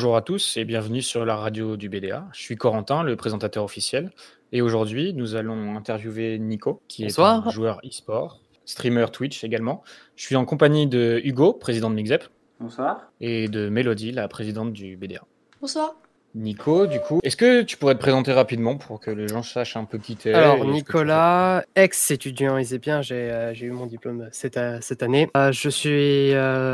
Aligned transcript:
Bonjour 0.00 0.16
à 0.16 0.22
tous 0.22 0.56
et 0.56 0.64
bienvenue 0.64 1.02
sur 1.02 1.26
la 1.26 1.36
radio 1.36 1.76
du 1.76 1.90
BDA. 1.90 2.26
Je 2.32 2.40
suis 2.40 2.56
Corentin, 2.56 3.02
le 3.02 3.16
présentateur 3.16 3.62
officiel. 3.62 4.12
Et 4.50 4.62
aujourd'hui, 4.62 5.12
nous 5.12 5.34
allons 5.34 5.76
interviewer 5.76 6.38
Nico, 6.38 6.80
qui 6.88 7.04
est 7.04 7.18
un 7.18 7.50
joueur 7.50 7.82
e-sport, 7.84 8.40
streamer 8.64 9.04
Twitch 9.12 9.44
également. 9.44 9.82
Je 10.16 10.24
suis 10.24 10.36
en 10.36 10.46
compagnie 10.46 10.86
de 10.86 11.20
Hugo, 11.22 11.52
président 11.52 11.90
de 11.90 11.96
Mixep. 11.96 12.24
Bonsoir. 12.60 13.12
Et 13.20 13.48
de 13.48 13.68
Mélodie, 13.68 14.10
la 14.10 14.26
présidente 14.26 14.72
du 14.72 14.96
BDA. 14.96 15.20
Bonsoir. 15.60 15.94
Nico, 16.34 16.86
du 16.86 16.98
coup, 17.00 17.20
est-ce 17.22 17.36
que 17.36 17.60
tu 17.60 17.76
pourrais 17.76 17.94
te 17.94 18.00
présenter 18.00 18.32
rapidement 18.32 18.78
pour 18.78 19.00
que 19.00 19.10
les 19.10 19.28
gens 19.28 19.42
sachent 19.42 19.76
un 19.76 19.84
peu 19.84 19.98
qui 19.98 20.16
t'es 20.16 20.32
Alors, 20.32 20.64
Nicolas, 20.64 21.64
ex-étudiant 21.76 22.56
ISEPien, 22.56 23.02
j'ai 23.02 23.30
euh, 23.30 23.52
j'ai 23.52 23.66
eu 23.66 23.72
mon 23.72 23.84
diplôme 23.84 24.30
cette, 24.32 24.56
euh, 24.56 24.78
cette 24.80 25.02
année. 25.02 25.28
Euh, 25.36 25.52
je 25.52 25.68
suis 25.68 26.32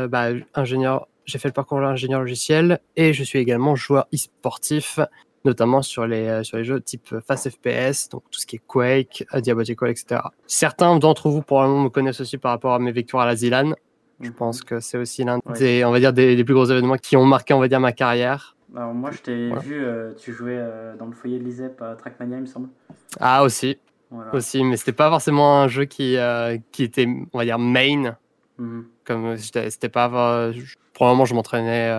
bah, 0.09 0.29
ingénieur, 0.53 1.07
j'ai 1.27 1.37
fait 1.37 1.49
le 1.49 1.53
parcours 1.53 1.79
ingénieur 1.79 2.21
logiciel 2.21 2.79
et 2.95 3.13
je 3.13 3.23
suis 3.23 3.37
également 3.37 3.75
joueur 3.75 4.07
e-sportif, 4.13 4.99
notamment 5.45 5.81
sur 5.81 6.07
les, 6.07 6.43
sur 6.43 6.57
les 6.57 6.63
jeux 6.63 6.81
type 6.81 7.15
Fast 7.25 7.49
FPS, 7.49 8.09
donc 8.09 8.23
tout 8.31 8.39
ce 8.39 8.45
qui 8.45 8.55
est 8.55 8.61
Quake, 8.65 9.25
Diabolical, 9.35 9.89
etc. 9.89 10.21
Certains 10.47 10.97
d'entre 10.97 11.29
vous 11.29 11.41
probablement 11.41 11.83
me 11.83 11.89
connaissent 11.89 12.21
aussi 12.21 12.37
par 12.37 12.51
rapport 12.51 12.73
à 12.73 12.79
mes 12.79 12.91
victoires 12.91 13.23
à 13.23 13.27
la 13.27 13.35
Zilan. 13.35 13.73
Je 14.19 14.31
pense 14.31 14.63
que 14.63 14.79
c'est 14.79 14.97
aussi 14.97 15.23
l'un 15.23 15.39
des, 15.59 15.85
on 15.85 15.91
va 15.91 15.99
dire, 15.99 16.11
des, 16.11 16.35
des, 16.35 16.43
plus 16.43 16.55
gros 16.55 16.65
événements 16.65 16.97
qui 16.97 17.15
ont 17.15 17.25
marqué, 17.25 17.53
on 17.53 17.59
va 17.59 17.67
dire, 17.67 17.79
ma 17.79 17.91
carrière. 17.91 18.55
Alors 18.75 18.93
moi, 18.93 19.11
je 19.11 19.19
t'ai 19.19 19.49
vu, 19.59 19.83
euh, 19.83 20.13
tu 20.15 20.33
jouais 20.33 20.57
euh, 20.57 20.95
dans 20.97 21.05
le 21.05 21.13
foyer 21.13 21.39
de 21.39 21.43
l'ISEP 21.43 21.81
à 21.81 21.95
Trackmania, 21.95 22.37
il 22.37 22.41
me 22.41 22.45
semble. 22.47 22.69
Ah, 23.19 23.43
aussi. 23.43 23.77
Aussi, 24.33 24.63
mais 24.63 24.77
c'était 24.77 24.93
pas 24.93 25.09
forcément 25.09 25.61
un 25.61 25.67
jeu 25.67 25.85
qui, 25.85 26.15
euh, 26.15 26.57
qui 26.71 26.83
était, 26.83 27.07
on 27.33 27.37
va 27.37 27.45
dire, 27.45 27.59
main. 27.59 28.17
Mhm. 28.57 28.85
Comme 29.07 29.37
c'était 29.37 29.89
pas. 29.89 30.51
probablement, 30.93 31.25
je 31.25 31.33
m'entraînais 31.33 31.89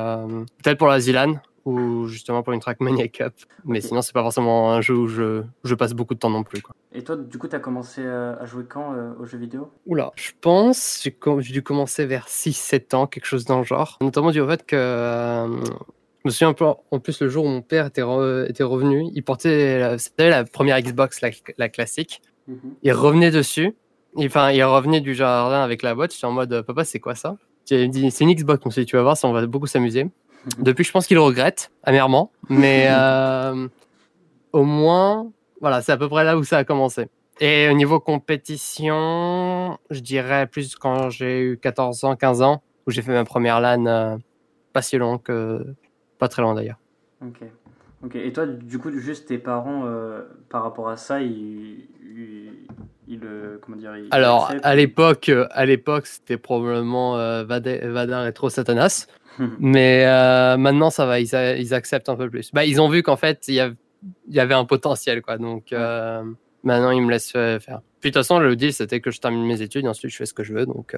peut-être 0.62 0.78
pour 0.78 0.88
la 0.88 1.00
Zilan 1.00 1.40
ou 1.64 2.06
justement 2.06 2.42
pour 2.42 2.52
une 2.52 2.60
Trackmania 2.60 3.08
Cup. 3.08 3.32
Mais 3.64 3.80
sinon, 3.80 4.02
c'est 4.02 4.12
pas 4.12 4.22
forcément 4.22 4.72
un 4.72 4.80
jeu 4.80 4.94
où 4.94 5.06
je, 5.06 5.42
je, 5.64 5.74
passe 5.74 5.92
beaucoup 5.92 6.14
de 6.14 6.18
temps 6.18 6.30
non 6.30 6.42
plus. 6.42 6.62
Quoi. 6.62 6.74
Et 6.92 7.02
toi, 7.02 7.16
du 7.16 7.36
coup, 7.38 7.48
tu 7.48 7.56
as 7.56 7.60
commencé 7.60 8.06
à 8.06 8.44
jouer 8.44 8.64
quand 8.68 8.94
aux 9.18 9.24
jeux 9.24 9.38
vidéo? 9.38 9.70
Oula, 9.86 10.12
je 10.16 10.32
pense, 10.40 11.02
j'ai 11.02 11.52
dû 11.52 11.62
commencer 11.62 12.06
vers 12.06 12.26
6-7 12.26 12.94
ans, 12.94 13.06
quelque 13.06 13.26
chose 13.26 13.44
dans 13.44 13.58
le 13.58 13.64
genre. 13.64 13.98
Notamment 14.00 14.30
du 14.30 14.44
fait 14.46 14.64
que 14.66 14.76
je 16.24 16.28
me 16.28 16.30
souviens 16.30 16.48
un 16.48 16.54
peu, 16.54 16.64
en 16.90 16.98
plus, 17.00 17.22
le 17.22 17.28
jour 17.28 17.44
où 17.44 17.48
mon 17.48 17.62
père 17.62 17.86
était, 17.86 18.02
était 18.48 18.64
revenu, 18.64 19.08
il 19.14 19.22
portait, 19.22 19.96
c'était 19.98 20.30
la 20.30 20.44
première 20.44 20.80
Xbox, 20.80 21.20
la, 21.20 21.68
classique. 21.68 22.22
Mhm. 22.48 22.74
Il 22.82 22.92
revenait 22.92 23.30
dessus. 23.30 23.74
Enfin, 24.16 24.50
il 24.50 24.62
revenait 24.64 25.00
du 25.00 25.14
jardin 25.14 25.62
avec 25.62 25.82
la 25.82 25.94
boîte. 25.94 26.12
J'étais 26.12 26.26
en 26.26 26.32
mode, 26.32 26.62
papa, 26.62 26.84
c'est 26.84 27.00
quoi 27.00 27.14
ça? 27.14 27.36
Il 27.70 27.90
dit, 27.90 28.10
c'est 28.10 28.24
une 28.24 28.34
Xbox. 28.34 28.64
On 28.64 28.70
s'est 28.70 28.82
dit, 28.82 28.86
tu 28.86 28.96
vas 28.96 29.02
voir, 29.02 29.16
ça, 29.16 29.28
on 29.28 29.32
va 29.32 29.46
beaucoup 29.46 29.66
s'amuser. 29.66 30.04
Mhm. 30.04 30.10
Depuis, 30.60 30.84
je 30.84 30.92
pense 30.92 31.06
qu'il 31.06 31.18
regrette, 31.18 31.70
amèrement. 31.82 32.32
Mais 32.48 32.86
euh, 32.90 33.68
au 34.52 34.64
moins, 34.64 35.30
voilà, 35.60 35.82
c'est 35.82 35.92
à 35.92 35.96
peu 35.96 36.08
près 36.08 36.24
là 36.24 36.36
où 36.38 36.44
ça 36.44 36.58
a 36.58 36.64
commencé. 36.64 37.08
Et 37.40 37.68
au 37.70 37.74
niveau 37.74 38.00
compétition, 38.00 39.78
je 39.90 40.00
dirais 40.00 40.46
plus 40.46 40.74
quand 40.74 41.10
j'ai 41.10 41.40
eu 41.40 41.58
14 41.58 42.04
ans, 42.04 42.16
15 42.16 42.42
ans, 42.42 42.62
où 42.86 42.90
j'ai 42.90 43.02
fait 43.02 43.12
ma 43.12 43.24
première 43.24 43.60
LAN, 43.60 43.86
euh, 43.86 44.16
pas 44.72 44.82
si 44.82 44.98
long 44.98 45.18
que 45.18 45.64
pas 46.18 46.28
très 46.28 46.42
loin 46.42 46.54
d'ailleurs. 46.54 46.78
Ok. 47.24 47.42
Ok. 48.04 48.16
Et 48.16 48.32
toi, 48.32 48.46
du 48.46 48.78
coup, 48.78 48.90
juste 48.90 49.28
tes 49.28 49.38
parents, 49.38 49.82
euh, 49.86 50.22
par 50.48 50.62
rapport 50.62 50.88
à 50.88 50.96
ça, 50.96 51.20
ils, 51.20 51.88
ils, 52.02 52.47
euh, 53.10 53.58
comment 53.60 53.76
dire 53.76 53.92
Alors, 54.10 54.52
à 54.62 54.74
l'époque, 54.74 55.28
euh, 55.28 55.46
à 55.50 55.66
l'époque, 55.66 56.06
c'était 56.06 56.36
probablement 56.36 57.14
Vadar 57.44 58.26
et 58.26 58.32
trop 58.32 58.50
Satanas. 58.50 59.06
mais 59.60 60.04
maintenant, 60.56 60.90
ça 60.90 61.06
va, 61.06 61.20
ils, 61.20 61.74
acceptent 61.74 62.08
un 62.08 62.16
peu 62.16 62.28
plus. 62.28 62.50
Bah, 62.52 62.64
ils 62.64 62.80
ont 62.80 62.88
vu 62.88 63.02
qu'en 63.02 63.16
fait, 63.16 63.44
il 63.48 63.54
y, 63.54 64.34
y, 64.34 64.40
avait 64.40 64.54
un 64.54 64.64
potentiel, 64.64 65.22
quoi. 65.22 65.38
Donc, 65.38 65.72
maintenant, 65.72 66.90
ils 66.90 67.02
me 67.02 67.10
laissent 67.10 67.32
faire. 67.32 67.80
Puis, 68.00 68.10
de 68.10 68.14
toute 68.14 68.22
façon, 68.22 68.38
le 68.38 68.56
deal, 68.56 68.72
c'était 68.72 69.00
que 69.00 69.10
je 69.10 69.20
termine 69.20 69.44
mes 69.44 69.62
études, 69.62 69.84
et 69.84 69.88
ensuite, 69.88 70.10
je 70.10 70.16
fais 70.16 70.26
ce 70.26 70.34
que 70.34 70.42
je 70.42 70.54
veux. 70.54 70.66
Donc, 70.66 70.96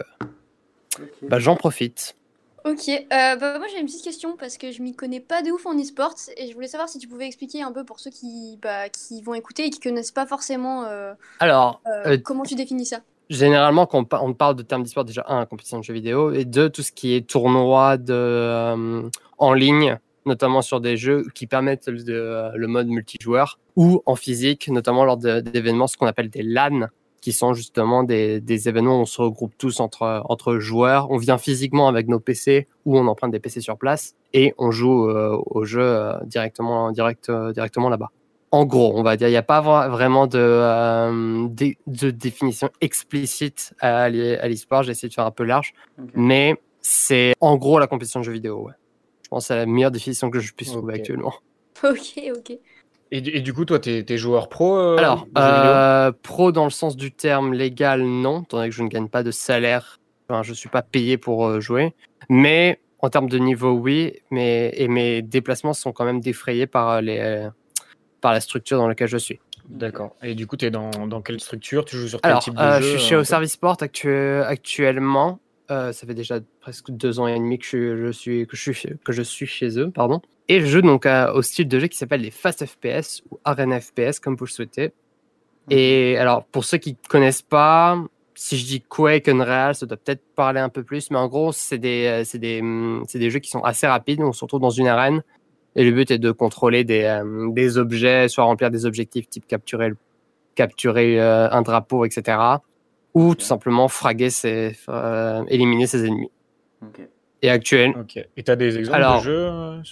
bah, 1.29 1.39
j'en 1.39 1.57
profite. 1.57 2.17
Ok, 2.65 2.89
euh, 2.89 3.37
bah, 3.37 3.59
moi 3.59 3.67
j'ai 3.73 3.81
une 3.81 3.87
petite 3.87 4.05
question 4.05 4.37
parce 4.39 4.59
que 4.59 4.71
je 4.71 4.83
m'y 4.83 4.95
connais 4.95 5.21
pas 5.21 5.43
de 5.43 5.51
ouf 5.51 5.65
en 5.65 5.79
e-sport 5.79 6.15
et 6.37 6.49
je 6.49 6.55
voulais 6.55 6.69
savoir 6.69 6.89
si 6.89 6.99
tu 6.99 7.09
pouvais 7.09 7.27
expliquer 7.27 7.63
un 7.63 7.73
peu 7.73 7.85
pour 7.85 8.01
ceux 8.01 8.11
qui, 8.11 8.59
bah, 8.61 8.89
qui 8.91 9.23
vont 9.23 9.35
écouter 9.35 9.67
et 9.67 9.71
qui 9.71 9.81
connaissent 9.81 10.11
pas 10.11 10.27
forcément. 10.27 10.85
Euh, 10.85 11.15
Alors, 11.39 11.81
euh, 11.87 12.19
comment 12.23 12.43
tu 12.43 12.57
définis 12.57 12.87
ça? 12.87 13.01
Généralement, 13.31 13.87
quand 13.87 14.13
on, 14.13 14.35
parle 14.35 14.57
de 14.57 14.63
termes 14.63 14.83
d'e-sport, 14.83 15.05
déjà, 15.05 15.25
un, 15.29 15.47
compétition 15.47 15.79
de 15.79 15.85
jeux 15.85 15.95
vidéo, 15.95 16.33
et 16.33 16.45
deux, 16.45 16.69
tout 16.69 16.83
ce 16.83 16.91
qui 16.91 17.15
est 17.15 17.27
tournoi 17.27 17.97
de, 17.97 19.09
en 19.39 19.53
ligne, 19.53 19.99
notamment 20.27 20.63
sur 20.63 20.81
des 20.81 20.97
jeux 20.97 21.25
qui 21.33 21.47
permettent 21.47 21.87
le 21.87 22.67
mode 22.67 22.89
multijoueur, 22.89 23.61
ou 23.77 24.03
en 24.05 24.17
physique, 24.17 24.69
notamment 24.69 25.05
lors 25.05 25.17
d'événements, 25.17 25.87
ce 25.87 25.97
qu'on 25.97 26.09
appelle 26.09 26.29
des 26.29 26.43
LAN, 26.43 26.89
qui 27.21 27.33
sont 27.33 27.53
justement 27.53 28.03
des, 28.03 28.41
des, 28.41 28.69
événements 28.69 28.99
où 28.99 29.03
on 29.03 29.07
se 29.07 29.21
regroupe 29.21 29.53
tous 29.59 29.81
entre, 29.81 30.23
entre 30.29 30.59
joueurs. 30.59 31.11
On 31.11 31.19
vient 31.19 31.39
physiquement 31.39 31.89
avec 31.89 32.09
nos 32.09 32.21
PC 32.21 32.67
ou 32.87 32.99
on 32.99 33.07
emprunte 33.07 33.33
des 33.33 33.41
PC 33.41 33.61
sur 33.61 33.77
place 33.77 34.15
et 34.33 34.55
on 34.59 34.71
joue 34.71 35.09
euh, 35.09 35.39
au 35.47 35.65
jeu 35.65 35.83
euh, 35.83 36.15
directement, 36.25 36.93
direct, 36.93 37.29
euh, 37.29 37.53
directement 37.53 37.89
là-bas. 37.89 38.11
En 38.53 38.65
gros, 38.65 38.93
on 38.97 39.03
va 39.03 39.17
dire, 39.17 39.29
il 39.29 39.33
n'y 39.33 39.37
a 39.37 39.45
pas 39.45 39.61
vraiment 39.61 40.27
de, 40.27 41.47
de, 41.87 42.11
définition 42.11 42.69
explicite 42.81 43.75
à 43.79 44.09
l'e-sport. 44.09 44.83
J'ai 44.83 44.91
essayé 44.91 45.09
de 45.09 45.15
faire 45.15 45.27
un 45.27 45.31
peu 45.31 45.45
large, 45.45 45.73
mais 46.15 46.57
c'est 46.81 47.35
en 47.41 47.57
gros 47.57 47.79
la 47.79 47.87
compétition 47.87 48.19
de 48.19 48.25
jeux 48.25 48.33
vidéo. 48.33 48.65
Ouais. 48.65 48.73
Je 49.23 49.29
pense 49.29 49.45
que 49.45 49.49
c'est 49.49 49.57
la 49.57 49.67
meilleure 49.67 49.93
définition 49.93 50.31
que 50.31 50.41
je 50.41 50.53
puisse 50.53 50.73
trouver 50.73 50.95
actuellement. 50.95 51.35
Ok, 51.83 52.21
ok. 52.37 52.59
Et, 53.13 53.41
du 53.41 53.53
coup, 53.53 53.65
toi, 53.65 53.81
tu 53.81 53.91
es, 53.91 54.17
joueur 54.17 54.49
pro 54.49 54.77
euh, 54.77 54.97
Alors, 54.97 55.27
euh, 55.37 56.13
pro 56.23 56.53
dans 56.53 56.65
le 56.65 56.71
sens 56.71 56.97
du 56.97 57.11
terme 57.11 57.53
légal, 57.53 58.05
non, 58.05 58.43
étant 58.43 58.59
donné 58.59 58.69
que 58.69 58.75
je 58.75 58.85
ne 58.85 58.89
gagne 58.89 59.09
pas 59.09 59.25
de 59.25 59.33
salaire. 59.33 59.99
Enfin, 60.29 60.45
je 60.45 60.51
ne 60.51 60.55
suis 60.55 60.69
pas 60.69 60.83
payé 60.83 61.19
pour 61.19 61.47
euh, 61.47 61.61
jouer. 61.61 61.93
Mais 62.29 62.81
en 63.01 63.11
termes 63.11 63.29
de 63.29 63.39
niveau, 63.39 63.73
oui. 63.73 64.13
Mais, 64.31 64.73
et 64.77 64.87
mes 64.87 65.23
déplacements 65.23 65.73
sont 65.73 65.93
quand 65.93 66.05
même 66.05 66.21
défrayés 66.21 66.69
par, 66.69 67.03
les, 67.03 67.49
par 68.21 68.33
la 68.33 68.41
structure 68.41 68.79
dans 68.79 68.87
laquelle 68.87 69.09
je 69.09 69.17
suis. 69.17 69.41
D'accord. 69.69 70.15
Et 70.23 70.37
du 70.37 70.47
coup, 70.47 70.57
tu 70.57 70.67
es 70.67 70.71
dans, 70.71 70.91
dans, 71.09 71.21
quelle 71.21 71.41
structure? 71.41 71.85
Tu 71.85 71.97
joues 71.97 72.09
sur 72.09 72.21
quel 72.21 72.39
type 72.39 72.55
de 72.55 72.61
jeu 72.61 72.81
Je 72.81 72.89
suis 72.97 73.09
chez 73.09 73.17
Au 73.17 73.25
Service 73.25 73.53
Sport 73.53 73.79
actuellement. 73.81 75.41
Ça 75.71 76.07
fait 76.07 76.15
déjà 76.15 76.41
presque 76.61 76.91
deux 76.91 77.21
ans 77.21 77.27
et 77.27 77.39
demi 77.39 77.59
que 77.59 77.65
je, 77.65 78.11
suis, 78.13 78.47
que 78.47 78.57
je, 78.57 78.73
suis, 78.73 78.89
que 79.05 79.13
je 79.13 79.23
suis 79.23 79.47
chez 79.47 79.79
eux. 79.79 79.91
Pardon. 79.91 80.21
Et 80.49 80.61
je 80.61 80.67
joue 80.67 80.83
donc 80.83 81.07
au 81.07 81.43
style 81.43 81.69
de 81.69 81.79
jeu 81.79 81.87
qui 81.87 81.97
s'appelle 81.97 82.23
les 82.23 82.31
Fast 82.31 82.67
FPS 82.67 83.23
ou 83.31 83.39
Arena 83.45 83.81
FPS, 83.81 84.19
comme 84.21 84.37
vous 84.37 84.47
le 84.47 84.51
souhaitez. 84.51 84.93
Et 85.71 86.17
alors, 86.19 86.45
pour 86.45 86.65
ceux 86.65 86.79
qui 86.79 86.93
ne 86.93 87.09
connaissent 87.09 87.43
pas, 87.43 87.97
si 88.35 88.57
je 88.57 88.65
dis 88.65 88.81
Quake 88.81 89.29
Unreal, 89.29 89.75
ça 89.75 89.87
doit 89.87 89.99
peut-être 89.99 90.23
parler 90.35 90.61
un 90.61 90.71
peu 90.71 90.83
plus, 90.83 91.11
mais 91.11 91.19
en 91.19 91.29
gros, 91.29 91.53
c'est 91.53 91.79
des, 91.79 92.25
euh, 92.25 92.39
des, 92.39 92.63
mm, 92.63 93.05
des, 93.15 93.31
jeux 93.31 93.39
qui 93.39 93.51
sont 93.51 93.61
assez 93.61 93.87
rapides. 93.87 94.23
On 94.23 94.33
se 94.33 94.43
retrouve 94.45 94.61
dans 94.61 94.71
une 94.71 94.87
arène 94.87 95.23
et 95.77 95.85
le 95.85 95.93
but 95.93 96.11
est 96.11 96.19
de 96.19 96.31
contrôler 96.31 96.83
des, 96.83 97.03
euh, 97.05 97.51
des 97.51 97.79
objets, 97.79 98.29
soit 98.29 98.45
remplir 98.45 98.71
des 98.71 98.87
objectifs 98.87 99.29
type 99.29 99.47
capturer, 99.47 99.93
capturer 100.55 101.21
euh, 101.21 101.51
un 101.51 101.63
drapeau, 101.63 102.05
etc. 102.05 102.39
Ou 103.15 103.35
tout 103.35 103.45
simplement 103.45 103.89
fraguer, 103.89 104.31
ses, 104.31 104.77
éliminer 105.49 105.87
ses 105.87 106.07
ennemis. 106.07 106.31
Okay 106.83 107.09
et 107.43 107.51
actuel. 107.51 107.95
Et 108.37 108.43
tu 108.43 108.51
as 108.51 108.57
des 108.57 108.79
exemples 108.79 108.99
de 108.99 109.21
jeux 109.21 109.49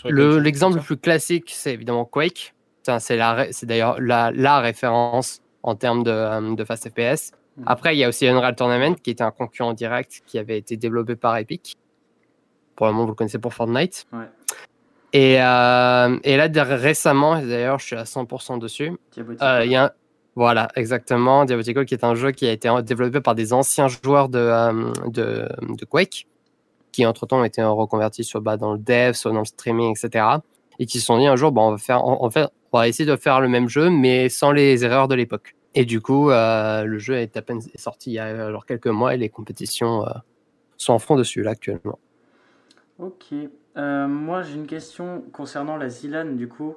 euh, 0.06 0.40
L'exemple 0.40 0.76
le, 0.76 0.82
plus 0.82 0.96
classique, 0.96 1.50
c'est 1.54 1.72
évidemment 1.72 2.04
Quake. 2.04 2.54
C'est 2.98 3.66
d'ailleurs 3.66 4.00
la, 4.00 4.30
la, 4.30 4.60
référence 4.60 5.42
en 5.62 5.74
termes 5.74 6.02
de, 6.02 6.10
euh, 6.10 6.54
de 6.54 6.64
Fast 6.64 6.88
FPS. 6.88 7.32
Hmm. 7.56 7.64
Après, 7.66 7.94
il 7.94 7.98
y 7.98 8.04
a 8.04 8.08
aussi 8.08 8.26
Unreal 8.26 8.54
Tournament, 8.56 8.94
qui 8.94 9.10
était 9.10 9.24
un 9.24 9.30
concurrent 9.30 9.74
direct 9.74 10.22
qui 10.26 10.38
avait 10.38 10.56
été 10.56 10.76
développé 10.76 11.14
par 11.14 11.36
Epic. 11.36 11.76
Probablement, 12.76 13.04
vous 13.04 13.10
le 13.10 13.14
connaissez 13.14 13.38
pour 13.38 13.52
Fortnite. 13.52 14.06
Ouais. 14.12 14.24
Et, 15.12 15.42
euh, 15.42 16.18
et, 16.22 16.36
là, 16.36 16.48
récemment, 16.64 17.40
d'ailleurs, 17.40 17.78
je 17.78 17.86
suis 17.86 17.96
à 17.96 18.04
100% 18.04 18.58
dessus. 18.58 18.92
Il 19.16 19.70
y 19.70 19.76
a 19.76 19.94
Voilà, 20.38 20.68
exactement. 20.76 21.44
Diabotico, 21.44 21.84
qui 21.84 21.94
est 21.94 22.04
un 22.04 22.14
jeu 22.14 22.30
qui 22.30 22.46
a 22.46 22.52
été 22.52 22.70
développé 22.84 23.20
par 23.20 23.34
des 23.34 23.52
anciens 23.52 23.88
joueurs 23.88 24.28
de, 24.28 25.10
de, 25.10 25.48
de 25.76 25.84
Quake 25.84 26.28
qui 26.92 27.04
entre-temps 27.04 27.40
ont 27.40 27.44
été 27.44 27.60
reconvertis 27.60 28.22
sur, 28.22 28.40
bah, 28.40 28.56
dans 28.56 28.72
le 28.72 28.78
dev, 28.78 29.14
soit 29.14 29.32
dans 29.32 29.40
le 29.40 29.44
streaming, 29.44 29.96
etc. 29.96 30.24
Et 30.78 30.86
qui 30.86 31.00
se 31.00 31.06
sont 31.06 31.18
dit 31.18 31.26
un 31.26 31.34
jour, 31.34 31.50
bah, 31.50 31.62
on, 31.62 31.72
va 31.72 31.78
faire, 31.78 32.04
en, 32.04 32.30
fait, 32.30 32.46
on 32.70 32.78
va 32.78 32.86
essayer 32.86 33.04
de 33.04 33.16
faire 33.16 33.40
le 33.40 33.48
même 33.48 33.68
jeu, 33.68 33.90
mais 33.90 34.28
sans 34.28 34.52
les 34.52 34.84
erreurs 34.84 35.08
de 35.08 35.16
l'époque. 35.16 35.56
Et 35.74 35.84
du 35.84 36.00
coup, 36.00 36.30
euh, 36.30 36.84
le 36.84 36.98
jeu 36.98 37.16
est 37.16 37.36
à 37.36 37.42
peine 37.42 37.60
sorti 37.74 38.10
il 38.10 38.14
y 38.14 38.20
a 38.20 38.46
alors 38.46 38.64
quelques 38.64 38.86
mois 38.86 39.12
et 39.12 39.16
les 39.16 39.28
compétitions 39.28 40.06
euh, 40.06 40.10
sont 40.76 40.92
en 40.92 41.00
fond 41.00 41.16
dessus 41.16 41.42
là 41.42 41.50
actuellement. 41.50 41.98
Ok. 43.00 43.34
Euh, 43.76 44.06
moi, 44.06 44.42
j'ai 44.42 44.54
une 44.54 44.68
question 44.68 45.24
concernant 45.32 45.76
la 45.76 45.88
Zilan, 45.88 46.36
du 46.36 46.46
coup. 46.46 46.76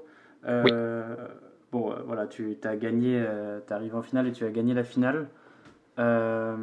Bon, 1.71 1.93
voilà, 2.05 2.27
tu 2.27 2.57
as 2.63 2.75
gagné, 2.75 3.25
tu 3.65 3.73
arrives 3.73 3.95
en 3.95 4.01
finale 4.01 4.27
et 4.27 4.31
tu 4.31 4.43
as 4.45 4.49
gagné 4.49 4.73
la 4.73 4.83
finale. 4.83 5.27
Euh, 5.99 6.55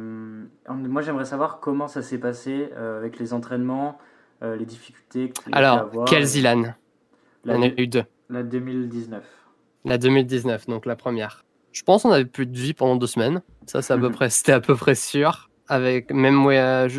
moi, 0.67 1.01
j'aimerais 1.01 1.25
savoir 1.25 1.59
comment 1.59 1.87
ça 1.87 2.01
s'est 2.01 2.17
passé 2.17 2.69
euh, 2.75 2.97
avec 2.97 3.19
les 3.19 3.33
entraînements, 3.33 3.97
euh, 4.43 4.55
les 4.55 4.65
difficultés. 4.65 5.31
Alors, 5.51 6.05
quel 6.05 6.25
Zilan 6.25 6.73
Il 7.45 7.51
y 7.51 7.55
en 7.55 7.61
a 7.61 7.67
eu 7.67 7.87
deux. 7.87 8.03
La 8.29 8.43
2019. 8.43 9.23
La 9.85 9.97
2019, 9.97 10.67
donc 10.67 10.85
la 10.85 10.95
première. 10.95 11.45
Je 11.71 11.83
pense 11.83 12.03
qu'on 12.03 12.11
avait 12.11 12.25
plus 12.25 12.45
de 12.45 12.57
vie 12.57 12.73
pendant 12.73 12.95
deux 12.95 13.07
semaines. 13.07 13.41
Ça, 13.65 13.81
c'est 13.81 13.93
à 13.93 13.97
peu 13.97 14.09
près, 14.09 14.29
c'était 14.29 14.51
à 14.51 14.59
peu 14.59 14.75
près 14.75 14.95
sûr. 14.95 15.49
Avec 15.67 16.11
même 16.11 16.47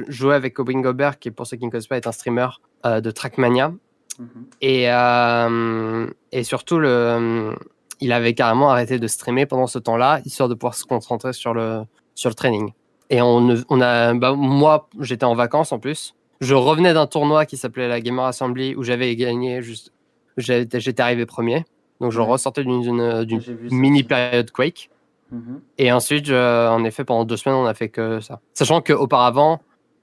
jouais 0.09 0.35
avec 0.37 0.59
Owen 0.61 0.81
Gobert, 0.81 1.19
qui 1.19 1.33
pour 1.33 1.47
ceux 1.47 1.57
qui 1.57 1.67
ne 1.67 1.71
connaissent 1.71 1.89
pas 1.89 1.97
est 1.97 2.07
un 2.07 2.13
streamer 2.13 2.47
euh, 2.87 3.01
de 3.01 3.11
Trackmania. 3.11 3.73
Mhm. 4.19 4.29
Et 4.61 4.91
euh, 4.91 6.07
et 6.31 6.45
surtout 6.45 6.79
le, 6.79 7.57
il 8.01 8.13
avait 8.13 8.35
carrément 8.35 8.71
arrêté 8.71 8.99
de 8.99 9.07
streamer 9.07 9.47
pendant 9.47 9.67
ce 9.67 9.79
temps-là, 9.79 10.21
histoire 10.25 10.49
de 10.49 10.55
pouvoir 10.55 10.75
se 10.75 10.85
concentrer 10.85 11.33
sur 11.33 11.55
le 11.55 11.83
sur 12.15 12.31
le 12.31 12.35
training. 12.35 12.73
Et 13.11 13.21
on, 13.21 13.57
on 13.69 13.81
a, 13.81 14.15
bah, 14.15 14.35
moi, 14.35 14.89
j'étais 15.01 15.25
en 15.25 15.35
vacances 15.35 15.73
en 15.73 15.79
plus. 15.79 16.15
Je 16.41 16.55
revenais 16.55 16.95
d'un 16.95 17.07
tournoi 17.07 17.45
qui 17.45 17.57
s'appelait 17.57 17.89
la 17.89 18.01
Gamer 18.01 18.25
Assembly 18.25 18.75
où 18.77 18.83
j'avais 18.83 19.15
gagné 19.17 19.63
juste, 19.63 19.93
j'étais 20.37 21.01
arrivé 21.01 21.27
premier. 21.27 21.65
Donc 22.01 22.13
je 22.13 22.21
ressortais 22.21 22.65
d'une 22.65 23.27
mini 23.71 24.05
période 24.05 24.51
Quake. 24.51 24.91
Mhm. 25.33 25.61
Et 25.79 25.93
ensuite, 25.93 26.31
en 26.31 26.83
effet, 26.85 27.05
pendant 27.05 27.25
deux 27.25 27.37
semaines, 27.37 27.59
on 27.59 27.67
a 27.67 27.75
fait 27.75 27.89
que 27.89 28.21
ça. 28.21 28.41
Sachant 28.55 28.81
qu'auparavant, 28.81 29.61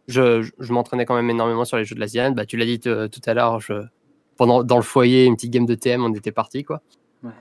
je, 0.07 0.47
je 0.59 0.73
m'entraînais 0.73 1.05
quand 1.05 1.15
même 1.15 1.29
énormément 1.29 1.65
sur 1.65 1.77
les 1.77 1.85
jeux 1.85 1.95
de 1.95 1.99
l'Asian. 1.99 2.31
Bah, 2.31 2.45
tu 2.45 2.57
l'as 2.57 2.65
dit 2.65 2.79
tout 2.79 3.21
à 3.25 3.33
l'heure, 3.33 3.59
pendant, 4.37 4.63
dans 4.63 4.77
le 4.77 4.83
foyer, 4.83 5.25
une 5.25 5.35
petite 5.35 5.51
game 5.51 5.65
de 5.65 5.75
TM, 5.75 6.03
on 6.03 6.13
était 6.13 6.31
parti. 6.31 6.63
Quoi. 6.63 6.81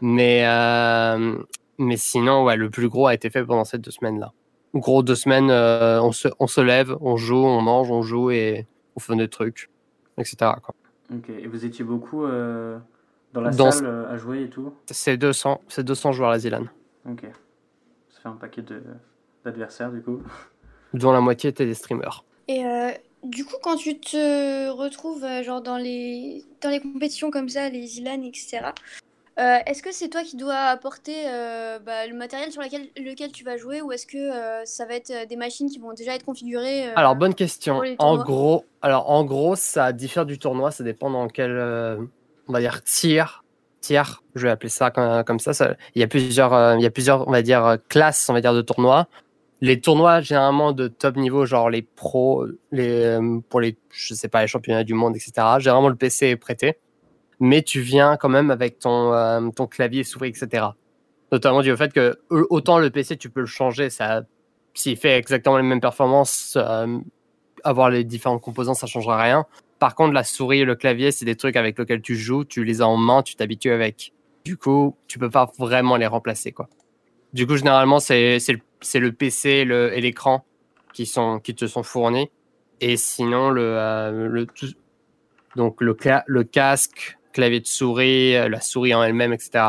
Mais, 0.01 0.47
euh, 0.47 1.37
mais 1.79 1.97
sinon, 1.97 2.45
ouais, 2.45 2.57
le 2.57 2.71
plus 2.71 2.89
gros 2.89 3.07
a 3.07 3.15
été 3.15 3.31
fait 3.31 3.45
pendant 3.45 3.65
ces 3.65 3.79
deux 3.79 3.91
semaines-là. 3.91 4.33
Gros 4.75 5.03
deux 5.03 5.15
semaines, 5.15 5.51
euh, 5.51 6.01
on, 6.03 6.13
se, 6.13 6.29
on 6.39 6.47
se 6.47 6.61
lève, 6.61 6.97
on 7.01 7.17
joue, 7.17 7.37
on 7.37 7.61
mange, 7.63 7.91
on 7.91 8.03
joue 8.03 8.31
et 8.31 8.67
on 8.95 9.01
fait 9.01 9.17
des 9.17 9.29
trucs, 9.29 9.71
etc. 10.19 10.37
Quoi. 10.63 10.75
Ok, 11.15 11.31
et 11.31 11.47
vous 11.47 11.65
étiez 11.65 11.85
beaucoup 11.85 12.25
euh, 12.25 12.79
dans 13.33 13.41
la 13.41 13.53
salle 13.53 14.07
à 14.11 14.17
jouer 14.17 14.43
et 14.43 14.51
tout? 14.51 14.73
C'est 14.91 15.17
200, 15.17 15.61
200 15.79 16.13
joueurs 16.13 16.31
à 16.31 16.39
Zilan. 16.39 16.65
Ok. 17.09 17.23
Ça 18.11 18.21
fait 18.21 18.29
un 18.29 18.33
paquet 18.33 18.63
d'adversaires 19.45 19.93
du 19.93 20.03
coup. 20.03 20.21
Dont 20.95 21.13
la 21.13 21.21
moitié 21.21 21.51
étaient 21.51 21.67
des 21.67 21.75
streamers. 21.75 22.25
Et 22.49 22.63
du 23.23 23.45
coup, 23.45 23.57
quand 23.63 23.77
tu 23.77 23.99
te 23.99 24.69
retrouves 24.71 25.27
genre 25.43 25.61
dans 25.61 25.77
les, 25.77 26.45
dans 26.61 26.71
les 26.71 26.81
compétitions 26.81 27.31
comme 27.31 27.49
ça, 27.49 27.69
les 27.69 27.87
Zilan, 27.87 28.23
etc., 28.23 28.73
euh, 29.39 29.59
est-ce 29.67 29.83
que 29.83 29.93
c'est 29.93 30.09
toi 30.09 30.23
qui 30.23 30.37
dois 30.37 30.55
apporter 30.55 31.25
euh, 31.27 31.79
bah, 31.79 32.07
le 32.07 32.15
matériel 32.15 32.51
sur 32.51 32.63
lequel, 32.63 32.89
lequel 32.97 33.33
tu 33.33 33.45
vas 33.45 33.59
jouer 33.59 33.83
ou 33.83 33.93
est-ce 33.93 34.07
que 34.07 34.17
euh, 34.17 34.65
ça 34.65 34.87
va 34.87 34.95
être 34.95 35.29
des 35.29 35.37
machines 35.37 35.69
qui 35.69 35.79
vont 35.79 35.93
déjà 35.93 36.15
être 36.15 36.25
configurées 36.25 36.89
Alors 36.97 37.17
bonne 37.17 37.35
question. 37.35 37.83
En 37.99 38.17
gros, 38.17 38.65
alors 38.81 39.11
en 39.11 39.25
gros, 39.25 39.55
ça 39.55 39.93
diffère 39.93 40.25
du 40.25 40.39
tournoi, 40.39 40.71
ça 40.71 40.85
dépend 40.85 41.11
dans 41.11 41.29
quel 41.29 41.51
on 42.49 42.53
va 42.53 42.61
dire 42.61 42.83
tiers, 42.83 43.43
je 44.35 44.43
vais 44.43 44.51
appeler 44.51 44.71
ça 44.71 44.91
comme, 44.91 45.39
ça, 45.39 45.77
Il 45.95 46.01
y 46.01 46.03
a 46.03 46.09
plusieurs 46.09 46.75
il 46.77 46.83
y 46.83 46.87
a 46.87 46.91
plusieurs 46.91 47.29
on 47.29 47.31
va 47.31 47.43
dire 47.43 47.77
classes 47.89 48.29
on 48.31 48.33
va 48.33 48.41
dire 48.41 48.55
de 48.55 48.63
tournois. 48.63 49.07
Les 49.61 49.81
tournois 49.81 50.21
généralement 50.23 50.73
de 50.73 50.89
top 50.89 51.17
niveau, 51.17 51.45
genre 51.45 51.69
les 51.69 51.83
pros, 51.83 52.47
les 52.73 53.19
pour 53.51 53.61
les 53.61 53.77
je 53.91 54.15
sais 54.15 54.29
pas 54.29 54.41
les 54.41 54.49
championnats 54.49 54.85
du 54.85 54.95
monde, 54.95 55.15
etc. 55.15 55.33
Généralement 55.59 55.91
le 55.91 55.97
PC 55.97 56.29
est 56.29 56.37
prêté 56.37 56.79
mais 57.41 57.63
tu 57.63 57.81
viens 57.81 58.17
quand 58.17 58.29
même 58.29 58.51
avec 58.51 58.79
ton, 58.79 59.13
euh, 59.13 59.49
ton 59.51 59.67
clavier, 59.67 60.05
souris, 60.05 60.29
etc. 60.29 60.67
Notamment 61.33 61.63
du 61.63 61.77
fait 61.77 61.93
que 61.93 62.19
autant 62.31 62.79
le 62.79 62.91
PC, 62.91 63.17
tu 63.17 63.31
peux 63.31 63.41
le 63.41 63.47
changer, 63.47 63.91
ça, 63.91 64.23
s'il 64.75 64.97
fait 64.97 65.17
exactement 65.19 65.57
les 65.57 65.63
mêmes 65.63 65.81
performances, 65.81 66.57
euh, 66.57 66.99
avoir 67.65 67.91
les 67.91 68.05
différentes 68.05 68.43
composants, 68.43 68.75
ça 68.75 68.87
changera 68.87 69.21
rien. 69.21 69.45
Par 69.79 69.95
contre, 69.95 70.13
la 70.13 70.25
souris 70.25 70.61
et 70.61 70.65
le 70.65 70.77
clavier, 70.77 71.11
c'est 71.11 71.25
des 71.25 71.37
trucs 71.37 71.57
avec 71.57 71.79
lesquels 71.79 72.01
tu 72.01 72.17
joues, 72.17 72.45
tu 72.45 72.65
les 72.65 72.81
as 72.81 72.89
en 72.89 72.97
main, 72.97 73.23
tu 73.23 73.35
t'habitues 73.37 73.73
avec. 73.73 74.13
Du 74.45 74.57
coup, 74.57 74.97
tu 75.09 75.19
peux 75.19 75.31
pas 75.31 75.51
vraiment 75.59 75.97
les 75.97 76.07
remplacer, 76.07 76.53
quoi. 76.53 76.69
Du 77.33 77.47
coup, 77.47 77.57
généralement, 77.57 77.99
c'est 77.99 78.39
le, 78.49 79.01
le 79.01 79.13
PC 79.13 79.51
et 79.51 80.01
l'écran 80.01 80.45
qui, 80.95 81.13
qui 81.43 81.55
te 81.55 81.67
sont 81.67 81.83
fournis. 81.83 82.31
Et 82.81 82.97
sinon, 82.97 83.51
le, 83.51 83.63
euh, 83.63 84.29
le, 84.29 84.47
donc 85.57 85.81
le, 85.81 85.97
le 86.27 86.45
casque, 86.45 87.19
clavier 87.37 87.61
de 87.61 87.67
souris, 87.67 88.35
euh, 88.35 88.49
la 88.49 88.63
souris 88.63 88.95
en 88.95 89.03
elle-même, 89.03 89.35
etc. 89.35 89.65